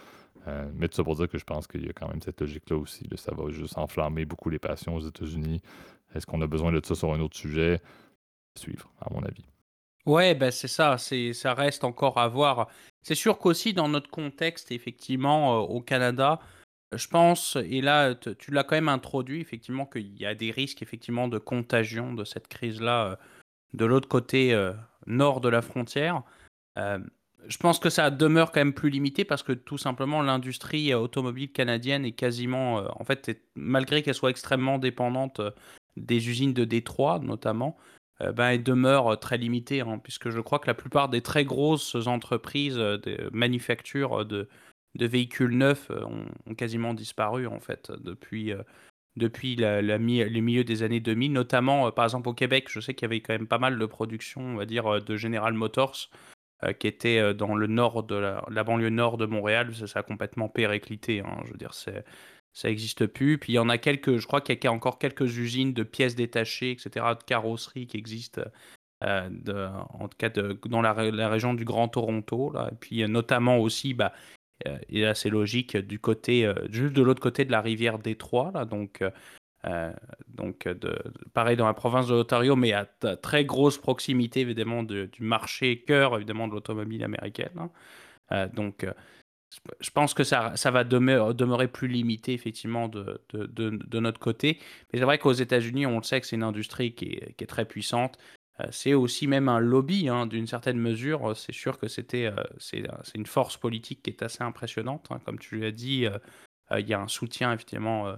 [0.48, 2.40] Euh, mais tout ça pour dire que je pense qu'il y a quand même cette
[2.40, 3.06] logique-là aussi.
[3.18, 5.62] Ça va juste enflammer beaucoup les passions aux États-Unis.
[6.16, 7.82] Est-ce qu'on a besoin de ça sur un autre sujet?
[8.58, 9.46] Suivre, à mon avis.
[10.06, 12.70] Ouais, ben c'est ça, c'est ça reste encore à voir.
[13.04, 16.40] C'est sûr qu'aussi dans notre contexte, effectivement, euh, au Canada,
[16.94, 20.82] je pense, et là, tu l'as quand même introduit, effectivement, qu'il y a des risques,
[20.82, 23.16] effectivement, de contagion de cette crise-là euh,
[23.74, 24.74] de l'autre côté euh,
[25.06, 26.24] nord de la frontière.
[26.76, 31.52] je pense que ça demeure quand même plus limité parce que tout simplement l'industrie automobile
[31.52, 35.42] canadienne est quasiment, en fait, malgré qu'elle soit extrêmement dépendante
[35.96, 37.78] des usines de Détroit notamment,
[38.22, 41.22] euh, ben, elle demeure euh, très limitée, hein, puisque je crois que la plupart des
[41.22, 44.50] très grosses entreprises euh, de manufacture de,
[44.98, 48.54] de véhicules neufs ont, quasiment disparu en fait depuis,
[49.16, 52.68] depuis la, des années 2000, notamment par exemple au Québec.
[52.70, 55.18] Je sais qu'il y avait quand même pas mal de production, on va dire, de
[55.18, 56.10] General Motors
[56.80, 59.76] qui était dans le nord de la, banlieue nord de Montréal.
[59.76, 61.20] Ça, ça a complètement périclité.
[61.20, 61.74] Hein, je veux dire,
[62.58, 63.38] ça n'existe plus.
[63.38, 65.84] Puis il y en a quelques, je crois qu'il y a encore quelques usines de
[65.84, 68.42] pièces détachées, etc., de carrosserie qui existent,
[69.04, 72.52] euh, en tout cas dans la, région du Grand Toronto.
[72.52, 72.70] Là.
[72.72, 74.12] Et puis euh, notamment aussi, bah,
[74.66, 78.52] euh, et là c'est logique, du côté, juste de l'autre côté de la rivière Détroit,
[78.54, 79.04] là, donc,
[80.28, 80.98] donc de,
[81.34, 82.86] pareil dans la province de l'Ontario, mais à,
[83.22, 87.70] très grosse proximité évidemment du marché cœur évidemment de l'automobile américaine.
[88.30, 88.48] Hein.
[88.48, 88.86] donc
[89.80, 94.60] je pense que ça, ça va demeurer, plus limité, effectivement, de, de, de, notre côté.
[94.92, 97.44] Mais c'est vrai qu'aux États-Unis, on le sait que c'est une industrie qui est, qui
[97.44, 98.18] est très puissante.
[98.62, 101.36] Euh, c'est aussi même un lobby, hein, d'une certaine mesure.
[101.36, 102.84] C'est sûr que c'était, euh, c'est,
[103.16, 105.08] une force politique qui est assez impressionnante.
[105.10, 105.20] Hein.
[105.26, 108.14] Comme tu l'as dit, euh, il y a un soutien, effectivement,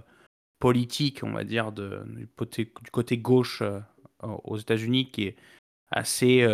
[0.58, 3.62] politique, on va dire, du, côté, gauche
[4.22, 5.36] aux États-Unis qui est
[5.92, 6.44] assez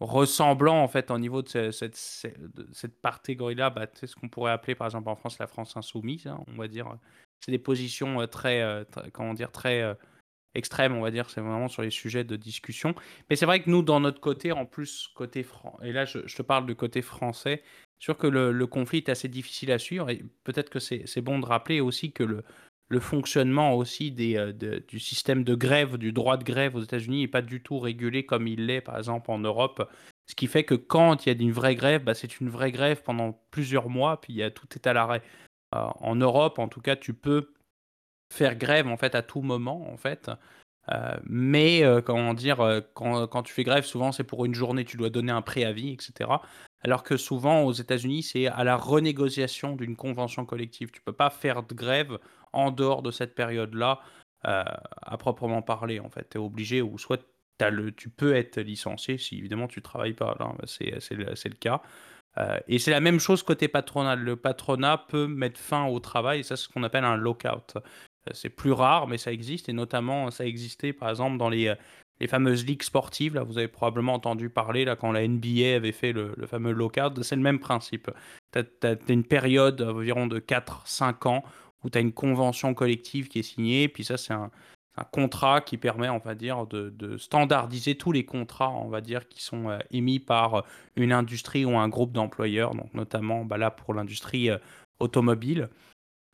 [0.00, 4.86] ressemblant en fait au niveau de cette, cette, catégorie-là, bah, ce qu'on pourrait appeler par
[4.86, 6.96] exemple en France la France insoumise, hein, on va dire.
[7.40, 9.96] C'est des positions euh, très, euh, comment dire, très
[10.54, 11.30] euh, extrêmes, on va dire.
[11.30, 12.94] C'est vraiment sur les sujets de discussion.
[13.28, 16.20] Mais c'est vrai que nous, dans notre côté, en plus côté franc, et là je,
[16.20, 17.62] te parle du côté français,
[17.98, 20.10] sûr que le, conflit est assez difficile à suivre.
[20.10, 22.44] Et peut-être que c'est bon de rappeler aussi que le,
[22.88, 24.52] le fonctionnement aussi des,
[24.86, 28.26] du système de grève, du droit de grève aux États-Unis n'est pas du tout régulé
[28.26, 29.90] comme il l'est par exemple en Europe.
[30.26, 32.72] Ce qui fait que quand il y a une vraie grève, bah, c'est une vraie
[32.72, 35.22] grève pendant plusieurs mois, puis y a, tout est à l'arrêt.
[35.74, 37.52] Euh, en Europe, en tout cas, tu peux
[38.34, 40.30] faire grève en fait à tout moment en fait.
[40.92, 44.84] Euh, mais euh, comment dire, quand, quand, tu fais grève, souvent c'est pour une journée,
[44.84, 46.30] tu dois donner un préavis, etc.
[46.84, 50.90] Alors que souvent aux États-Unis, c'est à la renégociation d'une convention collective.
[50.90, 52.18] Tu peux pas faire de grève
[52.52, 54.00] en dehors de cette période-là,
[54.46, 54.62] euh,
[55.02, 56.28] à proprement parler, en fait.
[56.30, 57.26] Tu es obligé, ou soit
[57.60, 61.82] as le, tu peux être licencié si évidemment tu travailles pas, c'est, le, le cas.
[62.36, 64.16] Euh, et c'est la même chose côté patronat.
[64.16, 67.78] Le patronat peut mettre fin au travail, et ça c'est ce qu'on appelle un lockout.
[68.28, 71.74] Euh, c'est plus rare, mais ça existe, et notamment ça existait par exemple dans les,
[72.20, 73.34] les fameuses ligues sportives.
[73.34, 76.72] Là, vous avez probablement entendu parler là, quand la NBA avait fait le, le fameux
[76.72, 77.22] lockout.
[77.22, 78.10] C'est le même principe.
[78.52, 81.44] Tu as, une période environ de 4-5 ans
[81.82, 84.50] où tu as une convention collective qui est signée, puis ça, c'est un,
[85.10, 89.42] contrat qui permet, on va dire, de, standardiser tous les contrats, on va dire, qui
[89.42, 94.50] sont euh, émis par une industrie ou un groupe d'employeurs, notamment bah, là pour l'industrie
[94.50, 94.58] euh,
[95.00, 95.68] automobile.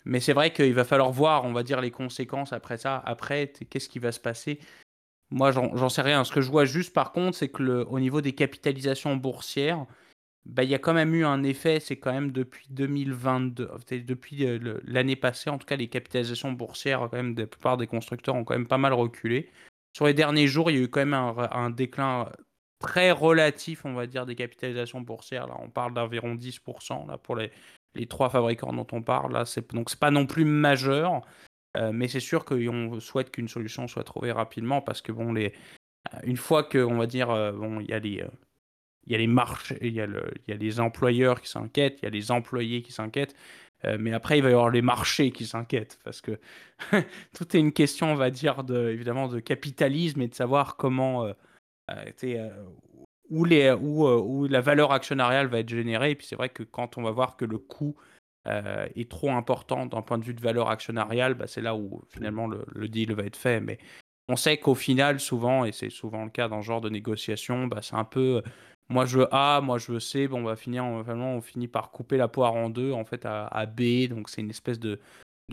[0.04, 3.02] Mais c'est vrai qu'il va falloir voir, on va dire, les conséquences après ça.
[3.04, 4.58] Après, qu'est-ce qui va se passer?
[5.30, 6.24] Moi, j'en sais rien.
[6.24, 9.86] Ce que je vois juste, par contre, c'est que au niveau des capitalisations boursières,
[10.46, 13.70] bah, il y a quand même eu un effet, c'est quand même depuis 2022,
[14.06, 17.76] depuis euh, l'année passée, en tout cas, les capitalisations boursières, quand même, de la plupart
[17.76, 19.50] des constructeurs ont quand même pas mal reculé.
[19.94, 22.30] Sur les derniers jours, il y a eu quand même un, déclin
[22.78, 25.46] très relatif, on va dire, des capitalisations boursières.
[25.46, 27.50] Là, on parle d'environ 10% là, pour les,
[27.94, 29.32] les trois fabricants dont on parle.
[29.32, 31.22] Là, c'est, donc, c'est pas non plus majeur,
[31.76, 35.52] euh, mais c'est sûr qu'on souhaite qu'une solution soit trouvée rapidement parce que, bon, les,
[36.24, 38.24] une fois que, on va dire, euh, bon, il y a les
[39.06, 39.28] il y a les
[39.80, 42.82] il y a, le, y a les employeurs qui s'inquiètent, il y a les employés
[42.82, 43.34] qui s'inquiètent,
[43.84, 46.38] euh, mais après il va y avoir les marchés qui s'inquiètent parce que
[47.34, 51.24] tout est une question, on va dire, de, évidemment de capitalisme et de savoir comment
[51.24, 51.32] euh,
[51.90, 52.50] euh,
[53.30, 56.12] où, les, où, la valeur actionnariale va être générée.
[56.12, 57.96] Et puis c'est vrai que quand on va voir que le coût
[58.46, 62.48] est trop important d'un point de vue de valeur actionnariale, bah, c'est là où finalement
[62.48, 63.60] le, deal va être fait.
[63.60, 63.78] Mais
[64.28, 67.66] on sait qu'au final, souvent, et c'est souvent le cas dans ce genre de négociation,
[67.66, 68.42] bah, c'est un peu
[68.90, 71.92] moi je veux A, moi je veux C, bon on va finir, on finit par
[71.92, 75.00] couper la poire en deux en fait à, B, donc c'est une espèce de,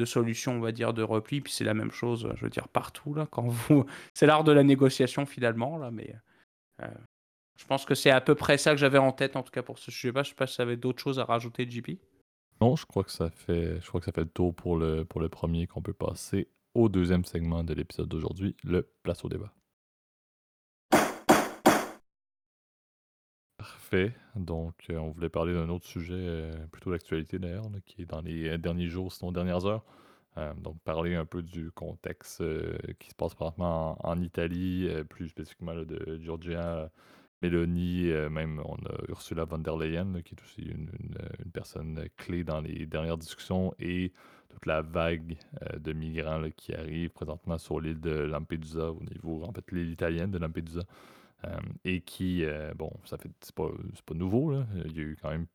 [0.05, 1.41] solutions, on va dire, de repli.
[1.41, 3.27] Puis c'est la même chose, je veux dire, partout là.
[4.13, 6.15] C'est l'art de la négociation finalement là, mais
[7.57, 9.63] je pense que c'est à peu près ça que j'avais en tête en tout cas
[9.63, 10.13] pour ce sujet.
[10.23, 11.91] Je sais pas si ça avait d'autres choses à rajouter, JP.
[12.61, 15.05] Non, je crois que ça fait, je crois que ça fait le tour pour le,
[15.05, 19.29] pour le premier qu'on peut passer au deuxième segment de l'épisode d'aujourd'hui, le place au
[19.29, 19.51] débat.
[23.57, 24.13] Parfait.
[24.35, 28.21] Donc, euh, on voulait parler d'un autre sujet, euh, plutôt d'actualité d'ailleurs, qui est dans
[28.21, 29.83] les euh, derniers jours, sinon dernières heures.
[30.57, 32.43] donc, parler un peu du contexte
[32.99, 36.91] qui se passe présentement en, Italie, plus spécifiquement de Georgia
[37.41, 40.89] Mélanie, euh, même on a Ursula von der Leyen, qui est aussi une,
[41.53, 44.11] personne clé dans les dernières discussions, et
[44.49, 49.43] toute la vague euh, de migrants qui arrivent présentement sur l'île de Lampedusa, au niveau,
[49.43, 50.81] en fait, l'île italienne de Lampedusa,
[51.45, 52.43] euh, et qui,
[52.75, 53.69] bon, ça fait, c'est pas,
[54.05, 54.53] pas nouveau,
[54.85, 55.45] il y a eu quand même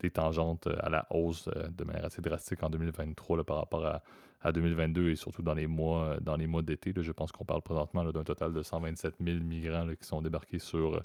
[0.00, 4.02] des tangentes à la hausse de manière assez drastique en 2023 par rapport à
[4.42, 6.92] à 2022 et surtout dans les mois, dans les mois d'été.
[6.96, 11.00] Je pense qu'on parle présentement d'un total de 127 000 migrants qui sont débarqués sur,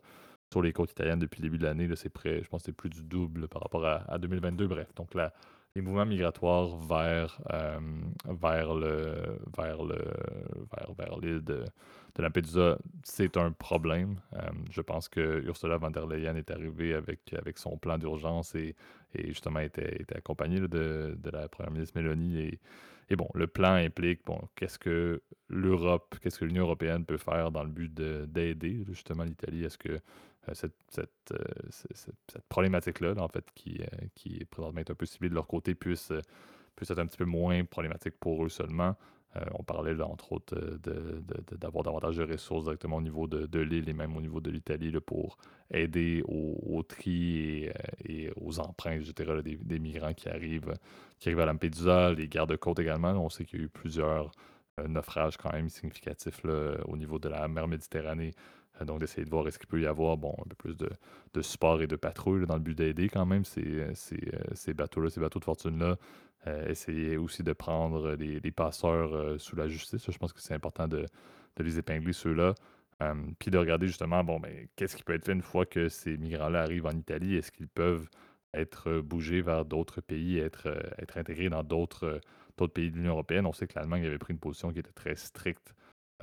[0.52, 1.90] sur les côtes italiennes depuis le début de l'année.
[1.96, 4.68] C'est près, je pense que c'est plus du double par rapport à, 2022.
[4.68, 5.34] Bref, donc la,
[5.76, 7.80] les mouvements migratoires vers, euh,
[8.30, 9.98] vers le vers le
[10.72, 11.66] vers, vers l'île de,
[12.16, 14.22] de Lampedusa, c'est un problème.
[14.34, 18.56] Euh, je pense que Ursula von der Leyen est arrivée avec, avec son plan d'urgence
[18.56, 18.76] et,
[19.14, 22.60] et justement était, était accompagnée de, de la première ministre Mélanie et
[23.10, 27.52] et bon, le plan implique, bon, qu'est-ce que l'Europe, qu'est-ce que l'Union européenne peut faire
[27.52, 29.90] dans le but d'aider justement l'Italie à ce que
[30.50, 30.74] euh, cette,
[31.32, 31.38] euh,
[31.70, 35.48] cette, cette, problématique-là, en fait, qui, euh, qui est présentement un peu ciblée de leur
[35.48, 36.12] côté, puisse,
[36.76, 38.96] puisse être un petit peu moins problématique pour eux seulement.
[39.38, 41.22] Euh, on parlait, entre autres, euh,
[41.60, 44.92] d'avoir davantage de ressources directement au niveau de, l'île et même au niveau de l'Italie
[45.06, 45.38] pour
[45.72, 47.66] aider au, tri
[48.06, 50.74] et, euh, aux empreintes, etc., des, migrants qui arrivent,
[51.20, 53.12] qui arrivent à Lampedusa, les gardes-côtes également.
[53.12, 54.32] On sait qu'il y a eu plusieurs
[54.88, 56.42] naufrages quand même significatifs
[56.86, 58.34] au niveau de la mer Méditerranée.
[58.82, 61.82] donc, d'essayer de voir est-ce qu'il peut y avoir bon, un peu plus de, support
[61.82, 65.46] et de patrouille dans le but d'aider quand même ces, ces bateaux-là, ces bateaux de
[65.46, 65.98] fortune-là.
[66.48, 70.06] Euh, essayer aussi de prendre les, passeurs euh, sous la justice.
[70.12, 71.08] Je pense que c'est important de,
[71.60, 72.54] les épingler, ceux-là.
[73.02, 75.90] Euh, puis de regarder justement, bon, ben, qu'est-ce qui peut être fait une fois que
[75.90, 77.36] ces migrants-là arrivent en Italie?
[77.36, 78.08] Est-ce qu'ils peuvent
[78.54, 80.68] être bougés vers d'autres pays, être,
[81.00, 82.22] être intégrés dans d'autres
[82.74, 83.48] pays de l'Union européenne?
[83.48, 85.74] On sait que l'Allemagne avait pris une position qui était très stricte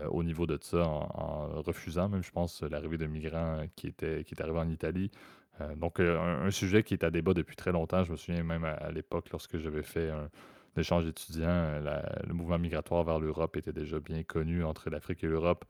[0.09, 4.33] au niveau de ça, en, refusant même, je pense, l'arrivée de migrants qui étaient, qui
[4.33, 5.11] étaient arrivés en Italie.
[5.61, 8.05] Euh, donc, euh, un, sujet qui est à débat depuis très longtemps.
[8.05, 10.31] Je me souviens même à, l'époque, lorsque j'avais fait un,
[10.77, 15.29] échange d'étudiants, euh, le mouvement migratoire vers l'Europe était déjà bien connu entre l'Afrique et
[15.29, 15.65] l'Europe.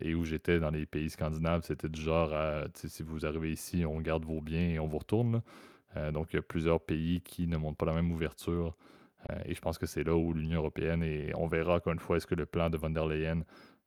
[0.00, 2.32] et où j'étais dans les pays scandinaves, c'était du genre,
[2.74, 5.42] si vous arrivez ici, on garde vos biens et on vous retourne.
[6.12, 8.76] donc, il y a plusieurs pays qui ne montrent pas la même ouverture.
[9.44, 12.16] et je pense que c'est là où l'Union européenne, et on verra encore une fois,
[12.16, 13.42] est-ce que le plan de von der Leyen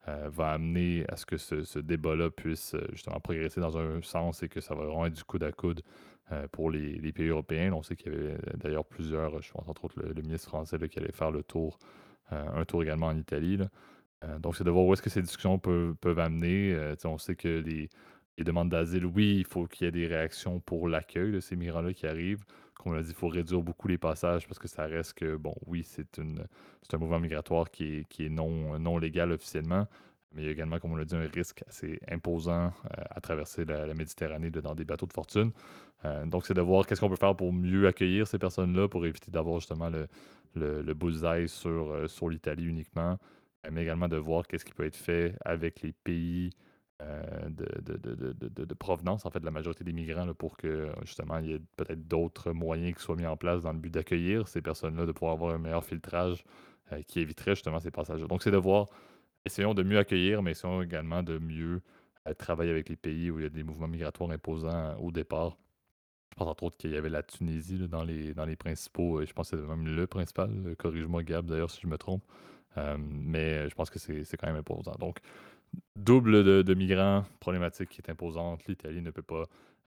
[0.07, 4.41] euh, va amener à ce que ce, débat-là puisse euh, justement progresser dans un sens
[4.41, 5.83] et que ça va vraiment être du coude à coude
[6.31, 7.71] euh, pour les, pays européens.
[7.73, 10.97] On sait qu'il y avait d'ailleurs plusieurs, je pense entre autres le, ministre français qui
[10.97, 11.77] allait faire le tour,
[12.31, 13.59] un tour également en Italie.
[14.39, 16.93] donc c'est de voir où est-ce que ces discussions peuvent, amener.
[17.03, 17.89] on sait que les
[18.43, 21.93] demandes d'asile, oui, il faut qu'il y ait des réactions pour l'accueil de ces migrants-là
[21.93, 22.45] qui arrivent
[22.81, 25.35] comme on l'a dit, il faut réduire beaucoup les passages parce que ça reste que,
[25.35, 29.87] bon, oui, c'est un mouvement migratoire qui est, non, légal officiellement,
[30.33, 33.21] mais il y a également, comme on l'a dit, un risque assez imposant euh, à
[33.21, 35.51] traverser la, Méditerranée dans des bateaux de fortune.
[36.05, 39.05] Euh, donc, c'est de voir qu'est-ce qu'on peut faire pour mieux accueillir ces personnes-là, pour
[39.05, 40.07] éviter d'avoir justement le,
[40.55, 43.17] le, le bullseye sur, euh, sur l'Italie uniquement,
[43.69, 46.51] mais également de voir qu'est-ce qui peut être fait avec les pays
[47.01, 51.53] euh, de, provenance, en fait, de la majorité des migrants, pour que justement il y
[51.53, 55.05] ait peut-être d'autres moyens qui soient mis en place dans le but d'accueillir ces personnes-là,
[55.05, 56.43] de pouvoir avoir un meilleur filtrage
[56.91, 58.21] euh, qui éviterait justement ces passages.
[58.21, 58.87] Donc, c'est de voir,
[59.45, 61.81] essayons de mieux accueillir, mais essayons également de mieux
[62.27, 65.57] euh, travailler avec les pays où il y a des mouvements migratoires imposants au départ.
[66.31, 69.33] Je pense entre autres qu'il y avait la Tunisie dans, les, dans les principaux, je
[69.33, 72.23] pense que c'est même le principal, corrige-moi Gab d'ailleurs si je me trompe,
[72.97, 74.95] mais je pense que c'est quand même imposant.
[74.97, 75.19] Donc,
[75.95, 78.65] double de, migrants, problématique qui est imposante.
[78.67, 79.43] L'Italie ne peut pas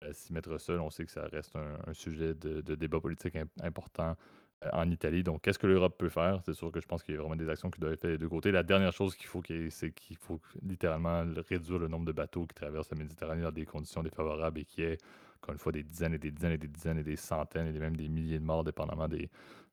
[0.04, 0.80] euh, s'y mettre seule.
[0.80, 4.15] On sait que ça reste un, sujet de, débat politique important
[4.63, 5.24] euh, en Italie.
[5.24, 6.41] Donc, qu'est-ce que l'Europe peut faire?
[6.46, 8.12] C'est sûr que je pense qu'il y a vraiment des actions qui doivent être faites
[8.12, 8.52] des deux côtés.
[8.52, 12.56] La dernière chose qu'il faut, c'est qu'il faut littéralement réduire le nombre de bateaux qui
[12.56, 14.98] traversent la Méditerranée dans des conditions défavorables et qui est,
[15.41, 17.80] encore une fois, des dizaines et des dizaines et des dizaines et des centaines et
[17.80, 19.30] même des milliers de morts, dépendamment des,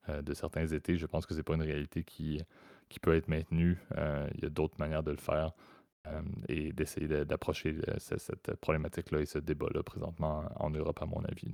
[0.09, 0.97] euh, de certains étés.
[0.97, 2.41] Je pense que c'est pas une réalité qui,
[2.89, 3.79] qui peut être maintenue.
[4.35, 5.53] il y a d'autres manières de le faire.
[6.07, 11.25] Euh, et d'essayer d'approcher euh, cette problématique-là et ce débat-là présentement en Europe, à mon
[11.25, 11.53] avis.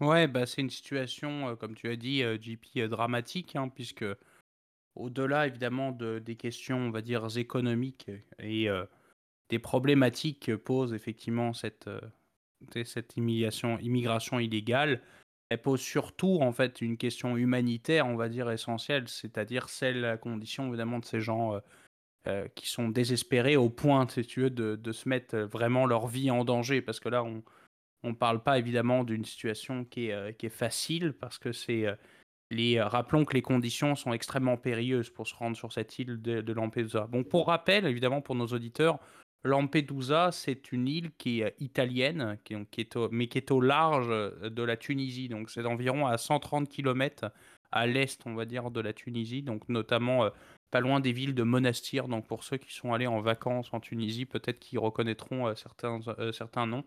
[0.00, 4.04] Ouais, bah, c'est une situation, heu, comme tu as dit, heu, JP, dramatique, hein, puisque
[4.94, 8.68] au-delà évidemment de des questions, on va dire économiques et
[9.48, 11.88] des problématiques que pose effectivement cette,
[12.84, 15.00] cette immigration immigration illégale,
[15.48, 20.18] elle pose surtout en fait une question humanitaire, on va dire essentielle, c'est-à-dire celle à
[20.18, 21.58] condition évidemment de ces gens,
[22.28, 26.06] heu, qui sont désespérés au point, si tu veux, de de se mettre vraiment leur
[26.06, 26.82] vie en danger.
[26.82, 27.42] Parce que là, on
[28.04, 31.86] on parle pas évidemment d'une situation qui est, heu, qui est facile parce que c'est,
[32.80, 37.06] rappelons que les conditions sont extrêmement périlleuses pour se rendre sur cette île de Lampedusa.
[37.06, 38.98] Bon, pour rappel, évidemment pour nos auditeurs,
[39.44, 44.08] Lampedusa, c'est une île qui est italienne, qui est au mais qui est au large,
[44.08, 45.28] de la Tunisie.
[45.28, 47.30] Donc c'est d'environ à 130 kilomètres
[47.72, 50.30] à l'est, on va dire, de la Tunisie, donc notamment,
[50.72, 52.08] pas loin des villes de Monastir.
[52.08, 56.00] Donc pour ceux qui sont allés en vacances en Tunisie, peut-être qu'ils reconnaîtront, heu, certains,
[56.18, 56.84] heu, certains noms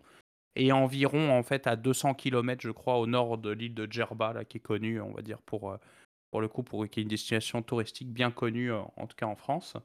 [0.56, 4.32] et environ en fait à 200 kilomètres, je crois, au nord de l'île de Djerba,
[4.34, 5.78] là, qui est connue, on va dire, pour, heu,
[6.32, 9.36] pour le coup, pour qui est une destination touristique bien connue, en tout cas en
[9.36, 9.76] France.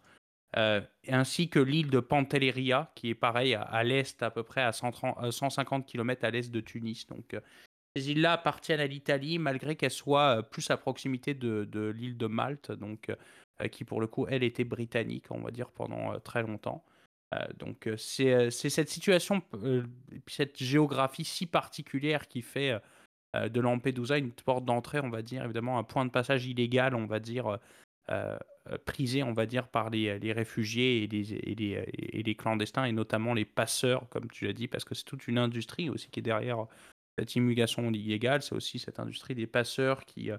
[1.07, 5.17] Ainsi que l'île de Pantelleria, qui est pareil à l'est, à peu près à 130
[5.23, 7.07] heu, 150 kilomètres à l'est de Tunis.
[7.07, 7.35] Donc,
[7.95, 12.27] ces îles-là appartiennent à l'Italie malgré qu'elles soient, plus à proximité de de l'île de
[12.27, 13.11] Malte, donc,
[13.69, 16.83] qui pour le coup, elle, était britannique, on va dire, pendant, heu, très longtemps.
[17.33, 19.41] Heu, donc, c'est, cette situation
[20.27, 22.79] cette géographie si particulière qui fait,
[23.33, 27.05] de Lampedusa une porte d'entrée, on va dire, évidemment un point de passage illégal, on
[27.05, 27.59] va dire,
[28.85, 34.29] prisé, on va dire, par les, réfugiés et les clandestins et notamment les passeurs, comme
[34.29, 36.65] tu l'as dit, parce que c'est toute une industrie aussi qui est derrière
[37.17, 38.41] cette immigration illégale.
[38.41, 40.31] C'est aussi cette industrie des passeurs qui,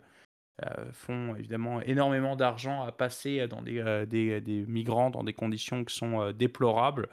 [0.65, 5.85] heu, font évidemment énormément d'argent à passer dans des, heu, des migrants dans des conditions
[5.85, 7.09] qui sont, heu, déplorables,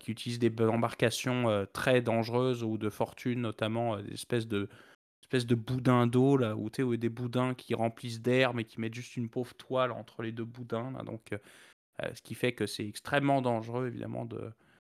[0.00, 4.68] qui utilisent des embarcations, très dangereuses ou de fortune, notamment, des espèces de
[5.22, 8.94] espèces de boudins d'eau là, où tu des boudins qui remplissent d'air, mais qui mettent
[8.94, 11.30] juste une pauvre toile entre les 2 boudins donc,
[12.14, 14.52] ce qui fait que c'est extrêmement dangereux évidemment de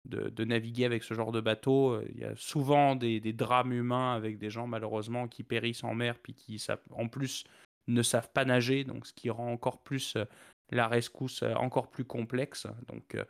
[0.07, 2.01] de de naviguer avec ce genre de bateau.
[2.11, 5.95] Il y a souvent des des drames humains avec des gens malheureusement qui périssent en
[5.95, 7.45] mer, puis qui savent en plus,
[7.89, 10.27] ne savent pas nager, donc ce qui rend encore plus, heu,
[10.71, 12.67] la rescousse, heu, encore plus complexe.
[12.89, 13.25] Donc, heu,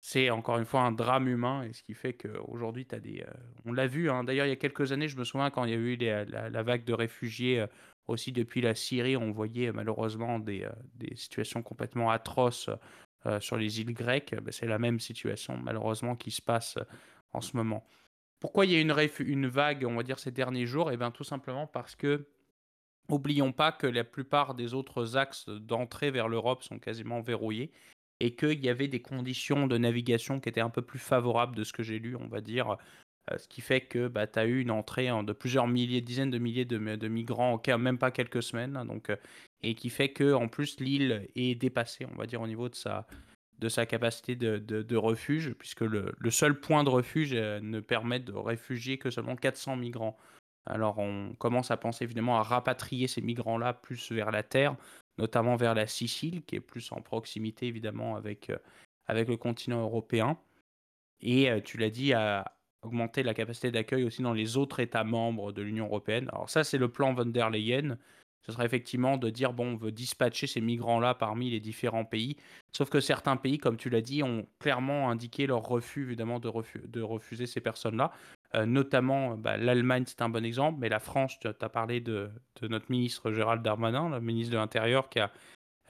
[0.00, 3.24] c'est encore une fois un drame humain et ce qui fait qu'aujourd'hui tu as des,
[3.64, 5.70] on l'a vu, hein, d'ailleurs il y a quelques années, je me souviens quand il
[5.70, 7.66] y a eu la vague de réfugiés,
[8.06, 10.66] aussi depuis la Syrie, on voyait malheureusement des,
[11.14, 12.70] situations complètement atroces,
[13.40, 14.34] sur les îles grecques.
[14.40, 16.78] Bah, c'est la même situation malheureusement qui se passe,
[17.32, 17.86] en ce moment.
[18.40, 20.92] Pourquoi il y a une une vague, on va dire ces derniers jours?
[20.92, 21.96] Et ben, tout simplement parce
[23.08, 27.72] qu'oublions pas que la plupart des autres axes d'entrée vers l'Europe sont quasiment verrouillés
[28.20, 31.64] et qu'il y avait des conditions de navigation qui étaient un peu plus favorables de
[31.64, 32.76] ce que j'ai lu, on va dire.
[33.32, 36.00] Heu, ce qui fait que, bah, tu as eu une entrée en de plusieurs milliers,
[36.00, 39.18] dizaines de milliers de migrants en même pas quelques semaines, donc, heu
[39.64, 43.06] et qui fait qu'en plus l'île est dépassée, on va dire, au niveau de sa
[43.58, 48.20] de sa capacité de refuge puisque le le seul point de refuge, heu, ne permet
[48.20, 50.16] de réfugier que seulement 400 migrants.
[50.68, 54.76] Alors on commence à penser évidemment à rapatrier ces migrants-là plus vers la terre,
[55.18, 58.52] notamment vers la Sicile qui est plus en proximité évidemment avec,
[59.06, 60.38] avec le continent européen
[61.20, 65.04] et heu, tu l'as dit, à augmenter la capacité d'accueil aussi dans les autres États
[65.04, 66.28] membres de l'Union européenne.
[66.32, 67.98] Alors ça, c'est le plan von der Leyen.
[68.46, 72.36] Ce serait effectivement de dire: «Bon, on veut dispatcher ces migrants-là parmi les différents pays».
[72.72, 77.00] Sauf que certains pays, comme tu l'as dit, ont clairement indiqué leur refus évidemment de
[77.00, 78.12] refuser ces personnes-là.
[78.54, 82.30] Heu, notamment, bah, l'Allemagne, c'est un bon exemple, mais la France, tu as parlé de
[82.62, 85.30] notre ministre Gérald Darmanin, le ministre de l'Intérieur qui a,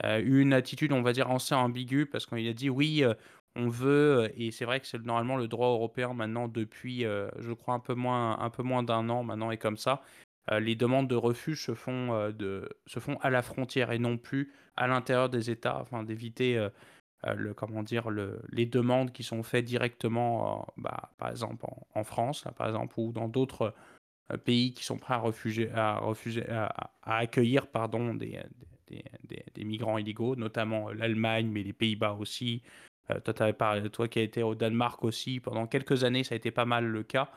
[0.05, 3.15] heu, eu une attitude, on va dire, assez ambiguë parce qu'il a dit: «Oui, heu,
[3.55, 7.75] on veut» et c'est vrai que c'est normalement le droit européen maintenant depuis, je crois
[7.75, 10.01] un peu moins un peu moins d'1 an maintenant est comme ça.
[10.51, 12.31] Les demandes de refuge se font,
[12.87, 16.59] se font à la frontière et non plus à l'intérieur des États afin d'éviter,
[17.27, 18.09] heu, le comment dire?
[18.09, 23.11] Le les demandes qui sont faites directement, bah, par exemple en France, par exemple, ou
[23.11, 23.73] dans d'autres,
[24.31, 28.39] heu, pays qui sont prêts à refuger à refuser à accueillir pardon des,
[28.87, 32.63] des migrants illégaux, notamment l'Allemagne, mais les Pays-Bas aussi.
[33.23, 36.85] Toi, qui as été au Danemark aussi, pendant quelques années, ça a été pas mal
[36.85, 37.31] le cas.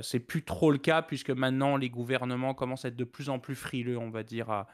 [0.00, 3.38] C'est plus trop le cas puisque maintenant les gouvernements commencent à être de plus en
[3.40, 4.68] plus frileux, on va dire, à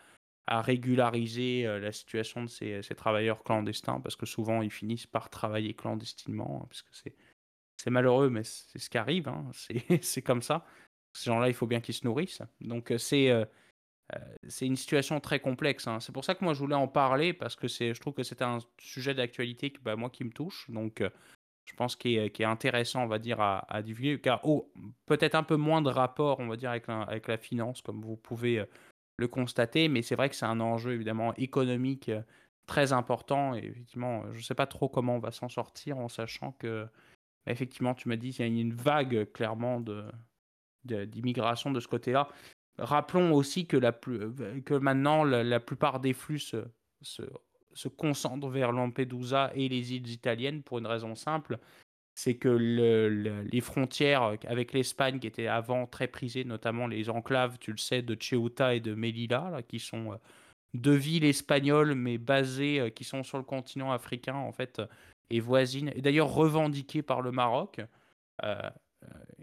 [0.47, 5.31] à régulariser, heu, la situation de ces travailleurs clandestins parce que souvent ils finissent par
[5.31, 6.91] travailler clandestinement, parce que
[7.77, 9.51] c'est malheureux, mais c'est ce qui arrive, hein,
[10.03, 10.67] c'est comme ça.
[11.13, 12.43] Ces gens-là, il faut bien qu'ils se nourrissent.
[12.61, 13.47] Donc, heu heu,
[14.49, 16.01] c'est une situation très complexe, hein.
[16.01, 18.43] C'est pour ça que moi je voulais en parler parce que je trouve que c'est
[18.43, 21.03] un sujet d'actualité qui, bah, qui me touche donc,
[21.65, 24.71] je pense, qui est, intéressant, on va dire, à, à divulguer, car oh,
[25.07, 28.03] peut-être un peu moins de rapport, on va dire, avec la, avec la finance, comme
[28.03, 28.67] vous pouvez euh,
[29.17, 32.23] le constater, mais c'est vrai que c'est un enjeu, évidemment, économique euh,
[32.67, 36.09] très important, et effectivement, je ne sais pas trop comment on va s'en sortir, en
[36.09, 36.87] sachant que,
[37.47, 39.83] bah, effectivement, tu m'as dit qu'il y a une vague, clairement,
[40.85, 42.29] d'immigration de, ce côté-là.
[42.79, 46.65] Rappelons aussi que, euh, maintenant, la, plupart des flux se,
[47.03, 47.23] se
[47.75, 51.59] se concentre vers Lampedusa et les îles italiennes pour une raison simple,
[52.15, 57.73] c'est que les frontières avec l'Espagne, qui étaient avant très prisées, notamment les enclaves, tu
[57.73, 60.17] le sais, de Ceuta et de Melilla, qui sont euh,
[60.75, 64.81] deux villes espagnoles, mais basées, euh, qui sont sur le continent africain, en fait,
[65.31, 67.81] et voisines, et d'ailleurs revendiquées par le Maroc.
[68.45, 68.71] Euh,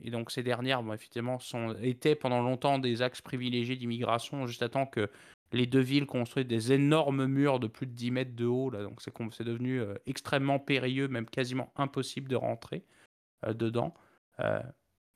[0.02, 1.40] et donc ces dernières, bon, effectivement,
[1.82, 5.10] étaient pendant longtemps des axes privilégiés d'immigration, juste à temps que
[5.54, 8.70] les deux villes construisent des énormes murs de plus de 10 mètres de haut.
[8.70, 12.84] Là, donc c'est devenu euh, extrêmement périlleux, même quasiment impossible de rentrer
[13.46, 13.94] euh, dedans.
[14.40, 14.62] Euh,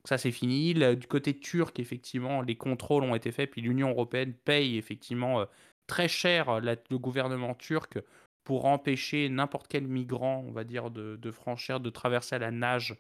[0.04, 0.74] ça, c'est fini.
[0.74, 5.46] du côté turc, effectivement, les contrôles ont été faits, puis l'Union européenne paye effectivement
[5.88, 7.98] très cher le gouvernement turc
[8.44, 12.52] pour empêcher n'importe quel migrant, on va dire, de, de, franchir, de traverser à la
[12.52, 12.96] nage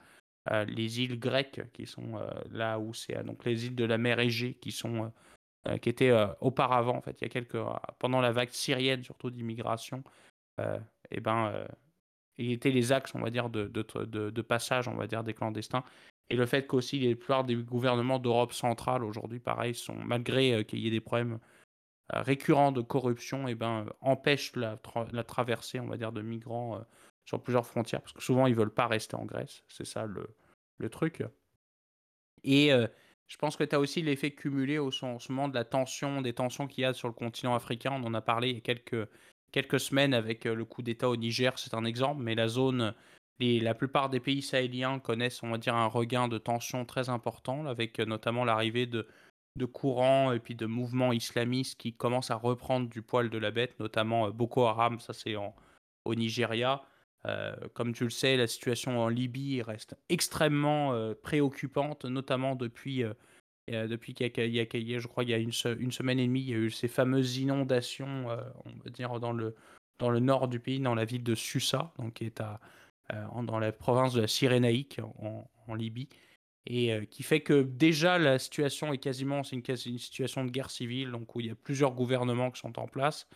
[0.67, 2.19] les îles grecques, qui sont
[2.51, 5.11] là où c'est donc les îles de la mer Égée, qui sont
[5.67, 7.65] euh, qui était euh, auparavant, en fait, il y a quelques, euh,
[7.97, 10.03] pendant la vague syrienne, surtout d'immigration,
[11.11, 11.67] et ben,
[12.37, 15.83] il était les axes, on va dire, de, de, passage, on va dire, des clandestins.
[16.29, 20.79] Et le fait qu'aussi les plupart des gouvernements d'Europe centrale aujourd'hui, pareil, sont malgré qu'il
[20.79, 21.39] y ait des problèmes
[22.09, 24.77] récurrents de corruption, et ben empêchent la,
[25.25, 26.79] traversée, on va dire, de migrants
[27.25, 30.29] sur plusieurs frontières, parce que souvent ils veulent pas rester en Grèce, c'est ça le,
[30.77, 31.21] le truc.
[32.45, 32.71] Et
[33.27, 34.91] je pense que tu as aussi l'effet cumulé au
[35.29, 37.91] moment de la tension, des tensions qu'il y a sur le continent africain.
[37.91, 38.75] On en a parlé il y a
[39.51, 42.93] quelques, semaines avec euh, le coup d'État au Niger, c'est un exemple, mais la zone,
[43.39, 48.45] la plupart des pays sahéliens connaissent, un regain de tension très important, avec euh, notamment
[48.45, 49.07] l'arrivée de,
[49.55, 53.51] de courants et puis de mouvements islamistes qui commencent à reprendre du poil de la
[53.51, 56.83] bête, notamment euh, Boko Haram, ça c'est au Nigeria.
[57.27, 63.03] Euh, comme tu le sais, la situation en Libye reste extrêmement euh, préoccupante, notamment depuis,
[63.03, 63.13] euh,
[63.87, 66.53] depuis qu'il y, a, je crois, il y a une, semaine et demie, il y
[66.53, 68.27] a eu ces fameuses inondations,
[68.65, 69.55] on va dire, dans le,
[69.97, 72.59] dans le nord du pays, dans la ville de Susa, donc qui est à,
[73.41, 76.09] dans la province de la Cyrénaïque en, en Libye,
[76.67, 80.69] et qui fait que déjà la situation est quasiment, c'est une, une, situation de guerre
[80.69, 83.27] civile, donc où il y a plusieurs gouvernements qui sont en place,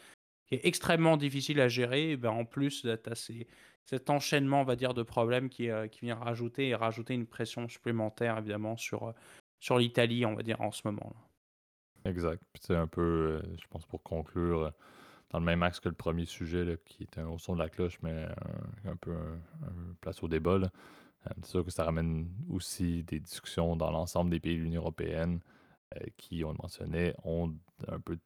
[0.50, 2.12] qui est extrêmement difficile à gérer.
[2.12, 3.32] Et ben en plus, tu as
[3.86, 7.26] cet enchaînement, on va dire, de problèmes qui, euh, qui vient rajouter et rajouter une
[7.26, 9.12] pression supplémentaire, évidemment, sur, euh,
[9.60, 11.14] sur l'Italie, on va dire, en ce moment.
[11.16, 12.10] Là.
[12.10, 12.42] Exact.
[12.60, 14.72] c'est un peu, euh, je pense, pour conclure,
[15.32, 18.00] dans le même axe que le premier sujet, qui était au son de la cloche,
[18.02, 18.28] mais
[18.86, 20.60] un, peu un, place au débat.
[21.44, 25.40] c'est sûr que ça ramène aussi des discussions dans l'ensemble des pays de l'Union européenne
[26.18, 27.54] qui, on le mentionnait, ont
[27.88, 28.22] un peu de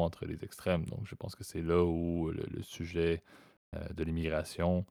[0.00, 0.84] entre les extrêmes.
[0.86, 3.22] Donc, je pense que c'est là où le sujet
[3.74, 4.84] euh, de l'immigration,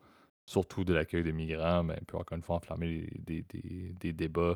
[0.45, 4.55] surtout de l'accueil des migrants, mais peut encore une fois enflammer des, des, débats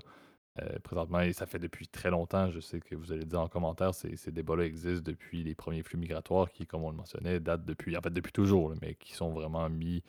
[0.59, 1.21] euh, présentement.
[1.21, 4.15] Et ça fait depuis très longtemps, je sais que vous allez dire en commentaire, ces,
[4.15, 7.95] ces débats-là existent depuis les premiers flux migratoires qui, comme on le mentionnait, datent depuis,
[7.95, 10.01] en fait, depuis toujours, mais qui sont vraiment mis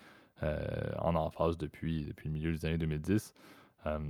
[0.43, 0.66] euh,
[0.99, 3.35] en emphase depuis, depuis le milieu des années 2010.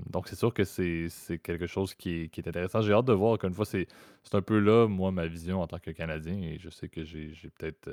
[0.06, 2.80] Donc, c'est sûr que c'est quelque chose qui est, qui est intéressant.
[2.80, 3.86] J'ai hâte de voir, encore une fois, c'est
[4.32, 7.50] un peu là, moi, ma vision en tant que Canadien, et je sais que j'ai
[7.58, 7.90] peut-être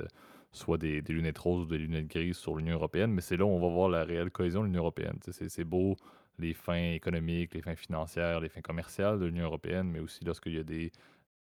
[0.54, 3.48] soit des, lunettes roses ou des lunettes grises sur l'Union européenne, mais c'est là où
[3.48, 5.18] on va voir la réelle cohésion de l'Union européenne.
[5.30, 5.96] C'est beau
[6.38, 10.54] les fins économiques, les fins financières, les fins commerciales de l'Union européenne, mais aussi lorsqu'il
[10.54, 10.90] y a des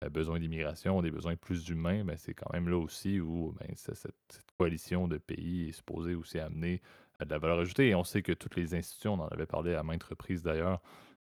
[0.03, 3.69] euh, besoins d'immigration, des besoins plus humains, ben c'est quand même là aussi où ben,
[3.75, 4.13] cette,
[4.57, 7.89] coalition de pays est supposée aussi amener euh, de la valeur ajoutée.
[7.89, 10.81] Et on sait que toutes les institutions, on en avait parlé à maintes reprises d'ailleurs,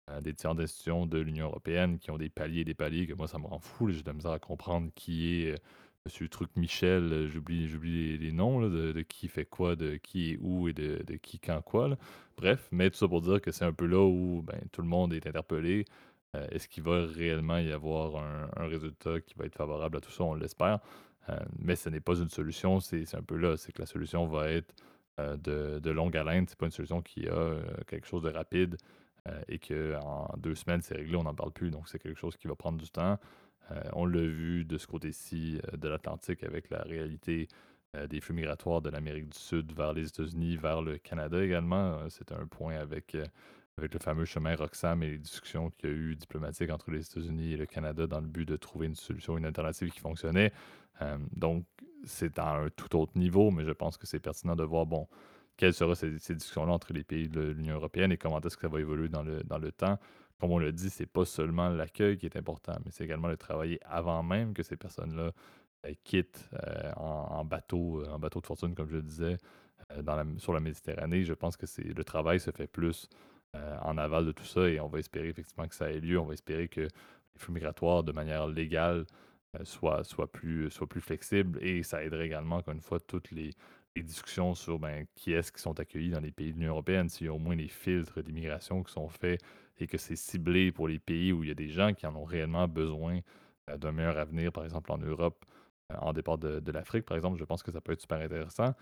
[0.09, 3.27] euh, des différentes institutions de l'Union européenne qui ont des paliers, des paliers, que moi
[3.27, 5.55] ça me rend fou, j'ai de la misère à comprendre qui est
[6.07, 10.37] Monsieur Truc Michel, euh, j'oublie, j'oublie les, noms de, qui fait quoi, de qui est
[10.39, 11.97] où et de, qui quand quoi.
[12.37, 14.87] Bref, mais tout ça pour dire que c'est un peu là où ben, tout le
[14.87, 15.83] monde est interpellé.
[16.33, 18.23] Euh, est-ce qu'il va réellement y avoir
[18.55, 20.23] un, résultat qui va être favorable à tout ça?
[20.23, 20.79] On l'espère.
[21.27, 23.57] Euh, mais ce n'est pas une solution, c'est, un peu là.
[23.57, 24.73] C'est que la solution va être
[25.17, 26.45] de, de, longue haleine.
[26.47, 28.77] C'est pas une solution qui a quelque chose de rapide
[29.49, 31.69] et qu'en deux semaines, c'est réglé, on n'en parle plus.
[31.69, 33.17] Donc, c'est quelque chose qui va prendre du temps.
[33.71, 37.47] Euh, on l'a vu de ce côté-ci euh, de l'Atlantique avec la réalité
[37.95, 42.09] euh, des flux migratoires de l'Amérique du Sud vers les États-Unis, vers le Canada également.
[42.09, 43.17] C'est un point avec,
[43.77, 47.05] avec le fameux chemin Roxham et les discussions qu'il y a eu diplomatiques entre les
[47.05, 50.51] États-Unis et le Canada dans le but de trouver une solution, une alternative qui fonctionnait.
[51.35, 51.65] donc,
[52.05, 55.07] c'est à un tout autre niveau, mais je pense que c'est pertinent de voir, bon,
[55.57, 58.67] quelles seront ces, discussions-là entre les pays de l'Union européenne et comment est-ce que ça
[58.67, 59.97] va évoluer dans le, le temps.
[60.39, 63.37] Comme on l'a dit, c'est pas seulement l'accueil qui est important, mais c'est également le
[63.37, 65.31] travailler avant même que ces personnes-là
[65.85, 69.37] euh, quittent euh, en, bateau, en bateau de fortune, comme je le disais,
[70.37, 71.23] sur la Méditerranée.
[71.23, 73.09] Je pense que c'est le travail se fait plus
[73.81, 76.19] en aval de tout ça et on va espérer effectivement que ça ait lieu.
[76.19, 76.89] On va espérer que les
[77.37, 79.05] flux migratoires, de manière légale,
[79.63, 83.51] soient, plus, soient plus flexibles et ça aiderait également, encore une fois, toutes les,
[84.03, 87.27] discussions sur ben, qui est-ce qui sont accueillis dans les pays de l'Union européenne, s'il
[87.27, 89.41] y a au moins des filtres d'immigration qui sont faits
[89.79, 92.15] et que c'est ciblé pour les pays où il y a des gens qui en
[92.15, 93.19] ont réellement besoin
[93.69, 95.45] euh, d'un meilleur avenir, par exemple en Europe,
[95.91, 98.73] euh, en départ de, l'Afrique, par exemple, je pense que ça peut être super intéressant.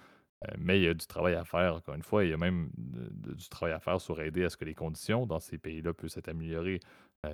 [0.44, 2.24] Euh, mais il y a du travail à faire, encore une fois.
[2.26, 5.26] Il y a même du travail à faire sur aider à ce que les conditions
[5.26, 6.80] dans ces pays-là puissent être améliorées.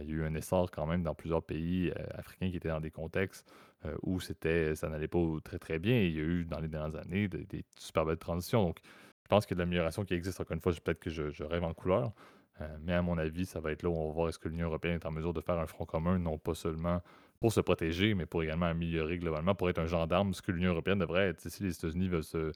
[0.02, 2.80] Il y a eu un essor quand même dans plusieurs pays africains qui étaient dans
[2.80, 3.52] des contextes
[3.86, 6.00] euh, où c'était, ça n'allait pas très très bien.
[6.00, 8.64] il y a eu dans les dernières années des, super belles transitions.
[8.64, 8.80] Donc,
[9.24, 10.40] je pense qu'il y a de l'amélioration qui existe.
[10.40, 12.12] Encore une fois, peut-être que je, rêve en couleur.
[12.60, 14.50] Euh, mais à mon avis, ça va être là où on va voir est-ce que
[14.50, 17.02] l'Union européenne est en mesure de faire un front commun, non pas seulement
[17.40, 20.74] pour se protéger, mais pour également améliorer globalement, pour être un gendarme, ce que l'Union
[20.74, 21.50] européenne devrait être.
[21.50, 22.52] Si les États-Unis veulent se,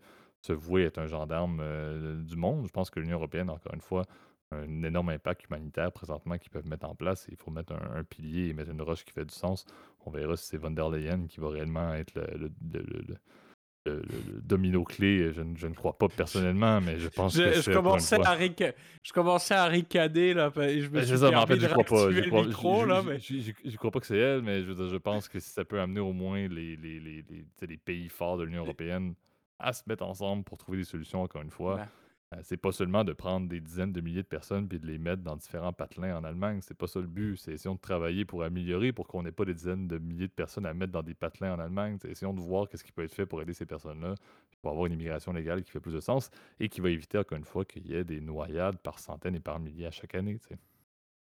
[0.49, 4.03] vouer être un gendarme euh, du monde, je pense que l'Union européenne, encore une fois,
[4.51, 7.27] un énorme impact humanitaire présentement qu'ils peuvent mettre en place.
[7.29, 9.65] Il faut mettre un, pilier et mettre une roche qui fait du sens.
[10.05, 12.49] On verra si c'est von der Leyen qui va réellement être le,
[14.41, 15.31] domino clé.
[15.31, 18.37] Je, ne crois pas personnellement, mais je pense que je commençais, à
[19.03, 22.11] je commençais à ricader là, et je me suis ça, en fait, je crois pas.
[22.11, 23.19] Je crois, micro, là, mais...
[23.19, 25.99] je, crois pas que c'est elle, mais je, je pense que si ça peut amener
[25.99, 27.25] au moins les, les, les,
[27.61, 29.13] les pays forts de l'Union européenne
[29.59, 31.87] à se mettre ensemble pour trouver des solutions, encore une fois.
[32.34, 34.97] Euh, c'est pas seulement de prendre des dizaines de milliers de personnes puis de les
[34.97, 36.59] mettre dans différents patelins en Allemagne.
[36.61, 37.38] C'est pas ça le but.
[37.38, 40.34] C'est essayons de travailler pour améliorer, pour qu'on n'ait pas des dizaines de milliers de
[40.34, 41.97] personnes à mettre dans des patelins en Allemagne.
[42.01, 44.15] C'est essayons de voir qu'est-ce qui peut être fait pour aider ces personnes-là,
[44.61, 47.38] pour avoir une immigration légale qui fait plus de sens et qui va éviter, encore
[47.38, 50.39] une fois, qu'il y ait des noyades par centaines et par milliers à chaque année.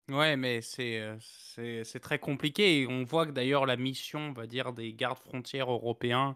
[0.10, 2.86] Ouais, mais euh, c'est c'est très compliqué.
[2.89, 6.36] On voit que d'ailleurs la mission, on va dire, des gardes frontières européens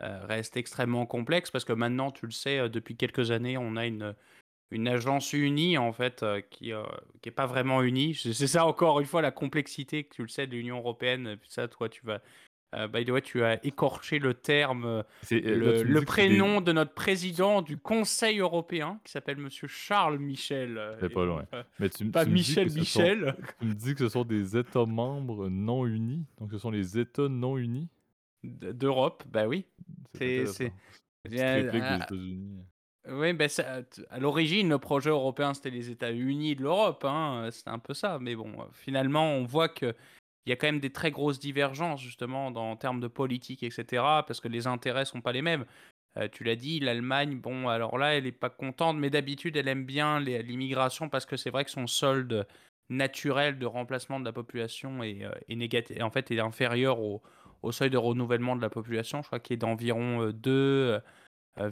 [0.00, 3.74] euh, reste extrêmement complexe parce que maintenant, tu le sais, euh, depuis quelques années, on
[3.74, 4.14] a une,
[4.70, 6.72] une agence unie en fait euh, qui
[7.24, 8.14] n'est pas vraiment unie.
[8.14, 11.36] C'est ça encore une fois la complexité que tu le sais de l'Union européenne.
[11.48, 12.20] Ça, toi, tu vas.
[12.86, 18.38] by the way, tu as écorché le terme, le, prénom de notre président du Conseil
[18.38, 20.80] européen qui s'appelle Monsieur Charles Michel.
[21.00, 21.44] C'est pas loin.
[21.80, 23.34] Mais tu, pas Michel Michel.
[23.58, 26.98] tu me dis que ce sont des États membres non unis, donc ce sont les
[26.98, 27.88] États non unis?
[28.44, 29.64] d'Europe, bah oui.
[30.14, 30.46] C'est.
[30.46, 30.72] C'est
[31.24, 32.64] États-Unis.
[33.10, 33.48] Oui, ben
[34.10, 37.04] à l'origine, le projet européen, c'était les États-Unis de l'Europe.
[37.04, 38.18] Hein, c'était un peu ça.
[38.20, 39.94] Mais bon, finalement, on voit qu'il
[40.46, 43.84] y a quand même des très grosses divergences, justement, dans, en termes de politique, etc.
[44.26, 45.64] Parce que les intérêts sont pas les mêmes.
[46.18, 49.68] Euh, tu l'as dit, l'Allemagne, bon, alors là, elle n'est pas contente, mais d'habitude, elle
[49.68, 52.46] aime bien l'immigration parce que c'est vrai que son solde
[52.90, 57.22] naturel de remplacement de la population est, euh, est négatif, en fait, est inférieur au,
[57.62, 61.02] au seuil de renouvellement de la population, je crois qu'il est d'environ 2,01
[61.60, 61.70] euh,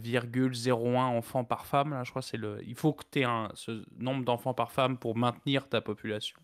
[0.69, 1.91] euh, enfants par femme.
[1.91, 2.59] Là, je crois c'est le.
[2.67, 6.41] Il faut que tu aies un, ce nombre d'enfants par femme pour maintenir ta population.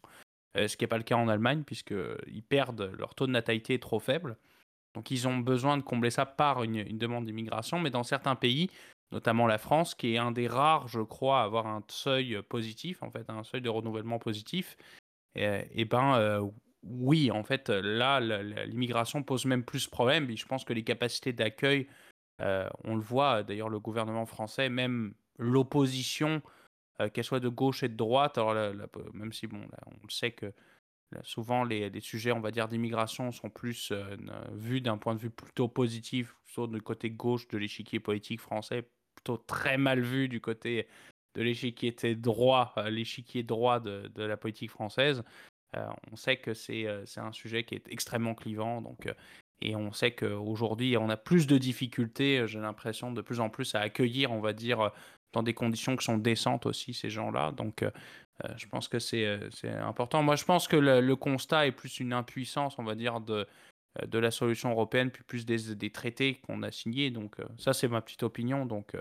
[0.57, 3.74] Euh, ce qui n'est pas le cas en Allemagne, puisqu'ils perdent leur taux de natalité
[3.74, 4.36] est trop faible.
[4.95, 7.80] Donc ils ont besoin de combler ça par une, demande d'immigration.
[7.80, 8.70] Mais dans certains pays,
[9.11, 13.03] notamment la France, qui est un des rares, je crois, à avoir un seuil positif,
[13.03, 14.76] en fait, un seuil de renouvellement positif,
[15.34, 16.53] et, et ben
[16.85, 20.30] oui, en fait, là, l'immigration pose même plus problème.
[20.30, 21.87] Et je pense que les capacités d'accueil,
[22.39, 26.43] on le voit, d'ailleurs, le gouvernement français, même l'opposition,
[27.12, 28.39] qu'elle soit de gauche et de droite,
[29.14, 30.53] même si, bon, on le sait que
[31.22, 33.93] souvent les, sujets, on va dire, d'immigration sont plus
[34.53, 38.89] vus d'un point de vue plutôt positif, soit du côté gauche de l'échiquier politique français,
[39.14, 40.87] plutôt très mal vu du côté
[41.35, 45.22] de l'échiquier droit, l'échiquier droit de, la politique française.
[45.77, 49.14] Euh, on sait que euh, c'est un sujet qui est extrêmement clivant, donc euh,
[49.61, 53.75] et on sait qu'aujourd'hui, on a plus de difficultés, j'ai l'impression, de plus en plus
[53.77, 54.91] à accueillir, on va dire,
[55.33, 57.53] dans des conditions qui sont décentes aussi, ces gens-là.
[57.53, 57.85] Donc,
[58.57, 59.39] je pense que c'est
[59.81, 60.20] important.
[60.25, 63.47] Moi, je pense que le, constat est plus une impuissance, on va dire, de,
[64.05, 67.12] de la solution européenne, puis plus des, des traités qu'on a signés.
[67.12, 68.66] Donc, ça, c'est ma petite opinion.
[68.66, 68.97] Donc,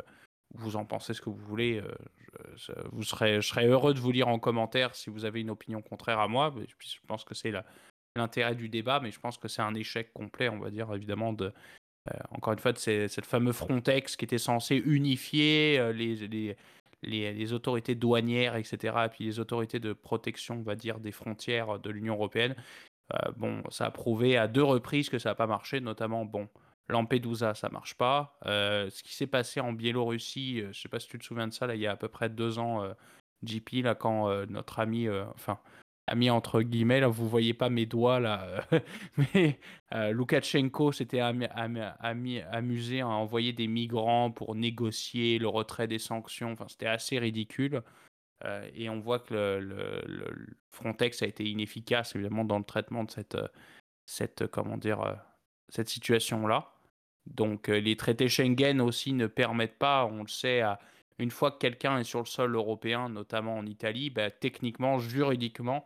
[0.55, 1.79] vous en pensez ce que vous voulez.
[1.79, 1.91] Euh,
[2.55, 5.49] je, vous serez, je serais heureux de vous lire en commentaire si vous avez une
[5.49, 6.53] opinion contraire à moi.
[6.79, 7.53] Je pense que c'est
[8.15, 11.33] l'intérêt du débat, mais je pense que c'est un échec complet, on va dire, évidemment,
[11.33, 11.53] de,
[12.09, 17.95] euh, encore une fois, de cette fameux Frontex qui était censé unifier euh, les, autorités
[17.95, 22.15] douanières, etc., et puis les autorités de protection, on va dire, des frontières de l'Union
[22.15, 22.55] européenne.
[23.37, 26.47] bon, ça a prouvé à deux reprises que ça n'a pas marché, notamment, bon,
[26.91, 28.37] Lampedusa, ça marche pas.
[28.45, 31.67] ce qui s'est passé en Biélorussie, je sais pas si tu te souviens de ça,
[31.67, 32.83] là, il y a à peu près deux ans,
[33.43, 35.59] JP, là, quand notre ami, enfin,
[36.11, 38.65] ami entre guillemets, là, vous voyez pas mes doigts là,
[39.33, 39.59] mais
[39.93, 46.51] euh, Loukachenko s'était amusé à envoyer des migrants pour négocier le retrait des sanctions.
[46.51, 47.81] Enfin, c'était assez ridicule.
[48.43, 53.11] Euh, et on voit que le, Frontex a été inefficace évidemment dans le traitement de
[53.11, 53.47] cette, euh,
[55.69, 56.70] cette situation-là.
[57.27, 60.79] Donc les traités Schengen aussi ne permettent pas, on le sait, à,
[61.19, 65.85] une fois que quelqu'un est sur le sol européen, notamment en Italie, bah, techniquement, juridiquement,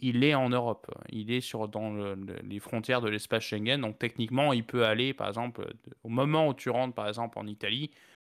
[0.00, 0.86] il est en Europe.
[1.10, 2.14] Il est sur, dans
[2.44, 3.80] les frontières de l'espace Schengen.
[3.80, 5.66] Donc techniquement, il peut aller, par exemple,
[6.04, 7.90] au moment où tu rentres, par exemple, en Italie,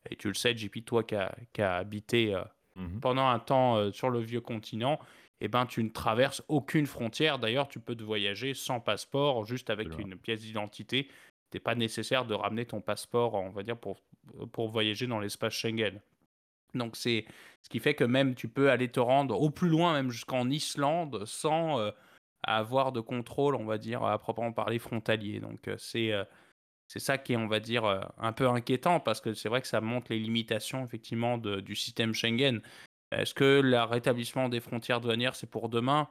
[0.10, 2.42] et tu le sais, JP, toi qui as, habité euh,
[2.76, 3.00] mhm.
[3.00, 5.00] pendant un temps euh, sur le vieux continent,
[5.42, 7.40] eh ben, tu ne traverses aucune frontière.
[7.40, 11.10] D'ailleurs, tu peux te voyager sans passeport, juste avec une pièce d'identité.
[11.60, 14.02] Pas nécessaire de ramener ton passeport, on va dire, pour,
[14.52, 16.00] pour voyager dans l'espace Schengen.
[16.74, 17.26] Donc c'est
[17.62, 20.50] ce qui fait que même tu peux aller te rendre au plus loin, même jusqu'en
[20.50, 21.92] Islande, sans euh,
[22.44, 25.40] avoir de contrôle, on va dire, à proprement parler frontalier.
[25.40, 26.24] Donc euh, c'est euh,
[26.88, 27.86] c'est ça qui est, on va dire,
[28.20, 32.14] un peu inquiétant, parce que c'est vrai que ça montre les limitations, effectivement, du système
[32.14, 32.62] Schengen.
[33.12, 36.08] Est-ce que le rétablissement des frontières douanières, c'est pour demain?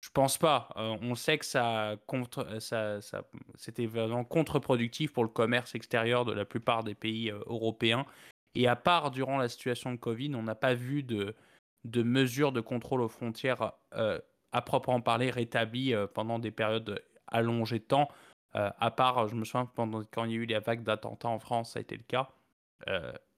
[0.00, 0.68] Je pense pas.
[0.76, 3.24] on sait que ça, contre, ça, ça
[3.56, 8.06] c'était vraiment contre-productif pour le commerce extérieur de la plupart des pays européens
[8.54, 11.34] et à part durant la situation de Covid, on n'a pas vu de,
[11.84, 14.18] de mesures de contrôle aux frontières euh,
[14.52, 18.08] à proprement parler rétablies euh, pendant des périodes allongées de temps.
[18.56, 21.28] Euh, à part, je me souviens, pendant, quand il y a eu les vagues d'attentats
[21.28, 22.30] en France, ça a été le cas.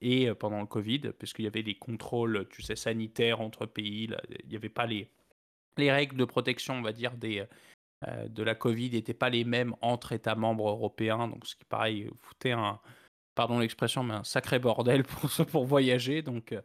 [0.01, 4.09] et pendant le Covid, puisqu'il y avait des contrôles, tu sais, sanitaires entre pays,
[4.43, 5.09] il n'y avait pas les,
[5.77, 7.45] les règles de protection, on va dire, des,
[8.27, 11.27] de la Covid n'étaient pas les mêmes entre États membres européens.
[11.27, 12.79] Donc, ce qui, pareil, foutait un,
[13.35, 16.21] pardon l'expression, mais un sacré bordel pour, pour voyager.
[16.21, 16.61] Donc, euh,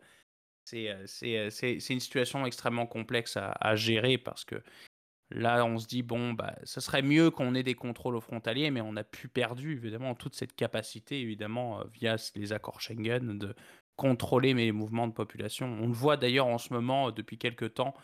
[0.75, 4.57] euh, euh, c'est une situation extrêmement complexe à, gérer parce que
[5.31, 8.71] là, on se dit, bon, bah, ce serait mieux qu'on ait des contrôles aux frontaliers,
[8.71, 13.55] mais on a pu perdu, évidemment, toute cette capacité, évidemment, via les accords Schengen, de
[13.97, 15.67] contrôler les mouvements de population.
[15.67, 17.95] On le voit d'ailleurs en ce moment, depuis quelques temps,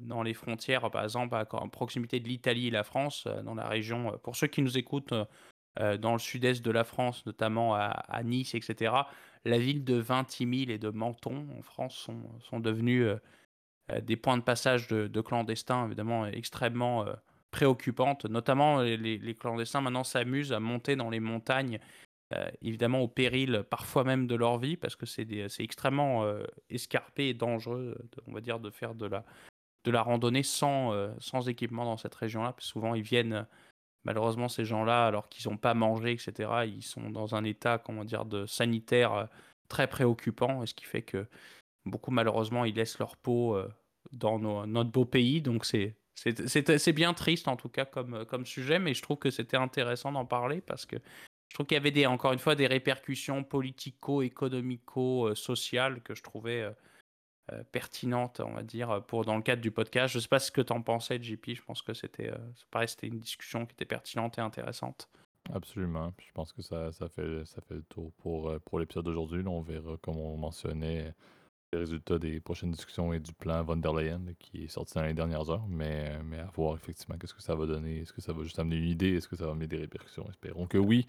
[0.00, 4.18] dans les frontières, par exemple, à, proximité de l'Italie et la France, dans la région.
[4.22, 5.12] Pour ceux qui nous écoutent
[5.80, 8.92] euh, dans le sud-est de la France, notamment à, Nice, etc.
[9.44, 13.16] La ville de Vintimille et de Menton en France sont, sont devenus euh,
[13.92, 17.06] euh, des points de passage de, clandestins évidemment extrêmement
[17.52, 18.24] préoccupantes.
[18.24, 21.78] Notamment, les, clandestins maintenant s'amusent à monter dans les montagnes,
[22.60, 25.26] évidemment au péril parfois même de leur vie, parce que c'est
[25.60, 26.30] extrêmement
[26.68, 27.96] escarpé et dangereux,
[28.26, 29.24] on va dire, de faire de la,
[29.88, 32.54] de la randonnée sans, sans équipement dans cette région-là.
[32.58, 33.46] Souvent, ils viennent
[34.08, 38.04] malheureusement, ces gens-là, alors qu'ils n'ont pas mangé, etc., ils sont dans un état, comment
[38.04, 39.26] dire, de sanitaire euh,
[39.68, 41.26] très préoccupant, ce qui fait que
[41.84, 43.70] beaucoup, malheureusement, ils laissent leur peau euh,
[44.12, 45.42] dans notre beau pays.
[45.42, 45.94] Donc, c'est
[46.94, 50.24] bien triste, en tout cas, comme, comme sujet, mais je trouve que c'était intéressant d'en
[50.24, 50.96] parler parce que
[51.50, 56.66] je trouve qu'il y avait encore une fois des répercussions politico-économico-sociales que je trouvais
[57.52, 60.12] euh, pertinente, on va dire, pour dans le cadre du podcast.
[60.12, 61.54] Je ne sais pas ce que tu en pensais, JP.
[61.54, 65.08] Je pense que c'était, euh, une discussion qui était pertinente et intéressante.
[65.54, 66.12] Absolument.
[66.18, 69.42] je pense que ça, ça, fait, ça fait le tour pour, euh, pour l'épisode d'aujourd'hui.
[69.46, 71.14] On verra, comme on mentionnait,
[71.72, 75.04] les résultats des prochaines discussions et du plan von der Leyen qui est sorti dans
[75.04, 75.66] les dernières heures.
[75.68, 78.00] Mais, mais à voir effectivement qu'est-ce que ça va donner.
[78.00, 79.14] Est-ce que ça va juste amener une idée?
[79.14, 80.28] Est-ce que ça va amener des répercussions?
[80.28, 81.06] Espérons que oui.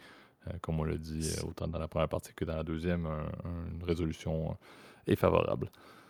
[0.62, 3.08] comme on l'a dit autant dans la première partie que dans la deuxième,
[3.74, 4.58] une résolution
[5.06, 5.70] est favorable.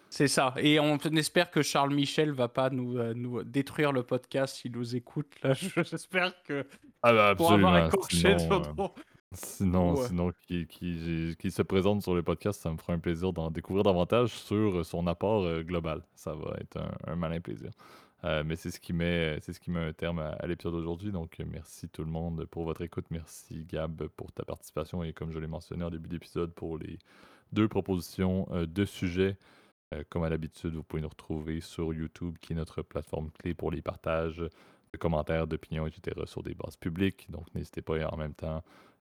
[0.09, 0.55] C'est ça.
[0.57, 4.71] Et on espère que Charles Michel va pas nous, euh, nous détruire le podcast s'il
[4.71, 5.27] nous écoute.
[5.43, 5.53] Là,
[5.83, 6.65] j'espère que
[7.03, 8.87] ah bah pour avoir un sinon, euh,
[9.33, 13.31] sinon, sinon qui, qui, qui, se présente sur le podcast, ça me fera un plaisir
[13.33, 16.01] d'en découvrir davantage sur son apport euh, global.
[16.15, 17.69] Ça va être un, malin plaisir.
[18.23, 21.11] mais c'est ce qui met c'est ce qui met un terme à, à l'épisode d'aujourd'hui.
[21.11, 23.05] Donc merci tout le monde pour votre écoute.
[23.11, 26.97] Merci Gab pour ta participation et comme je l'ai mentionné en début d'épisode pour les
[27.53, 29.37] deux propositions de sujets.
[29.93, 33.53] Euh, comme à l'habitude, vous pouvez nous retrouver sur YouTube, qui est notre plateforme clé
[33.53, 36.21] pour les partages de commentaires, d'opinions, etc.
[36.25, 37.27] sur des bases publiques.
[37.29, 38.63] Donc, n'hésitez pas en même temps,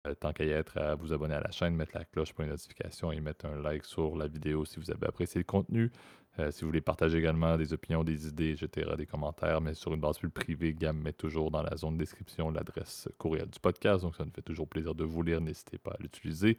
[0.07, 2.43] euh, tant qu'à y être, à vous abonner à la chaîne, mettre la cloche pour
[2.43, 5.93] les notifications et mettre un like sur la vidéo si vous avez apprécié le contenu.
[6.39, 9.93] Euh, si vous voulez partager également des opinions, des idées, etc., des commentaires, mais sur
[9.93, 13.61] une base plus privée, Gam met toujours dans la zone de description l'adresse courriel du
[13.61, 14.03] podcast.
[14.03, 15.41] Donc, ça nous fait toujours plaisir de vous lire.
[15.41, 16.59] N'hésitez pas à l'utiliser.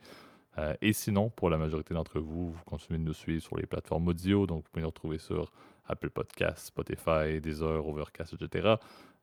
[0.58, 3.66] Euh, et sinon, pour la majorité d'entre vous, vous continuez de nous suivre sur les
[3.66, 5.52] plateformes audio, donc vous pouvez nous retrouver sur
[5.88, 8.76] Apple Podcasts, Spotify, Deezer, Overcast, etc.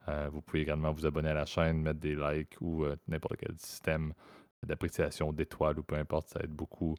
[0.09, 3.37] Euh, vous pouvez également vous abonner à la chaîne, mettre des likes ou euh, n'importe
[3.37, 4.13] quel système
[4.67, 6.97] d'appréciation d'étoiles ou peu importe, ça aide beaucoup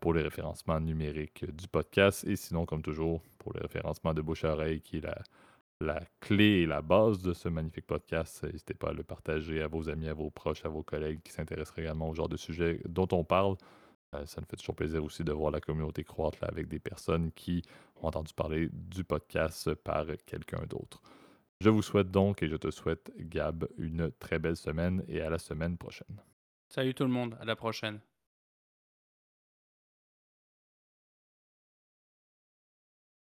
[0.00, 2.24] pour le référencement numérique du podcast.
[2.24, 5.18] Et sinon, comme toujours, pour le référencement de bouche à oreille, qui est la,
[5.82, 9.66] la clé et la base de ce magnifique podcast, n'hésitez pas à le partager à
[9.66, 12.80] vos amis, à vos proches, à vos collègues qui s'intéresseraient également au genre de sujet
[12.88, 13.56] dont on parle.
[14.12, 17.62] ça nous fait toujours plaisir aussi de voir la communauté croître avec des personnes qui
[18.00, 21.02] ont entendu parler du podcast par quelqu'un d'autre.
[21.60, 25.30] Je vous souhaite donc et je te souhaite, Gab, une très belle semaine et à
[25.30, 26.20] la semaine prochaine.
[26.68, 28.00] Salut tout le monde, à la prochaine.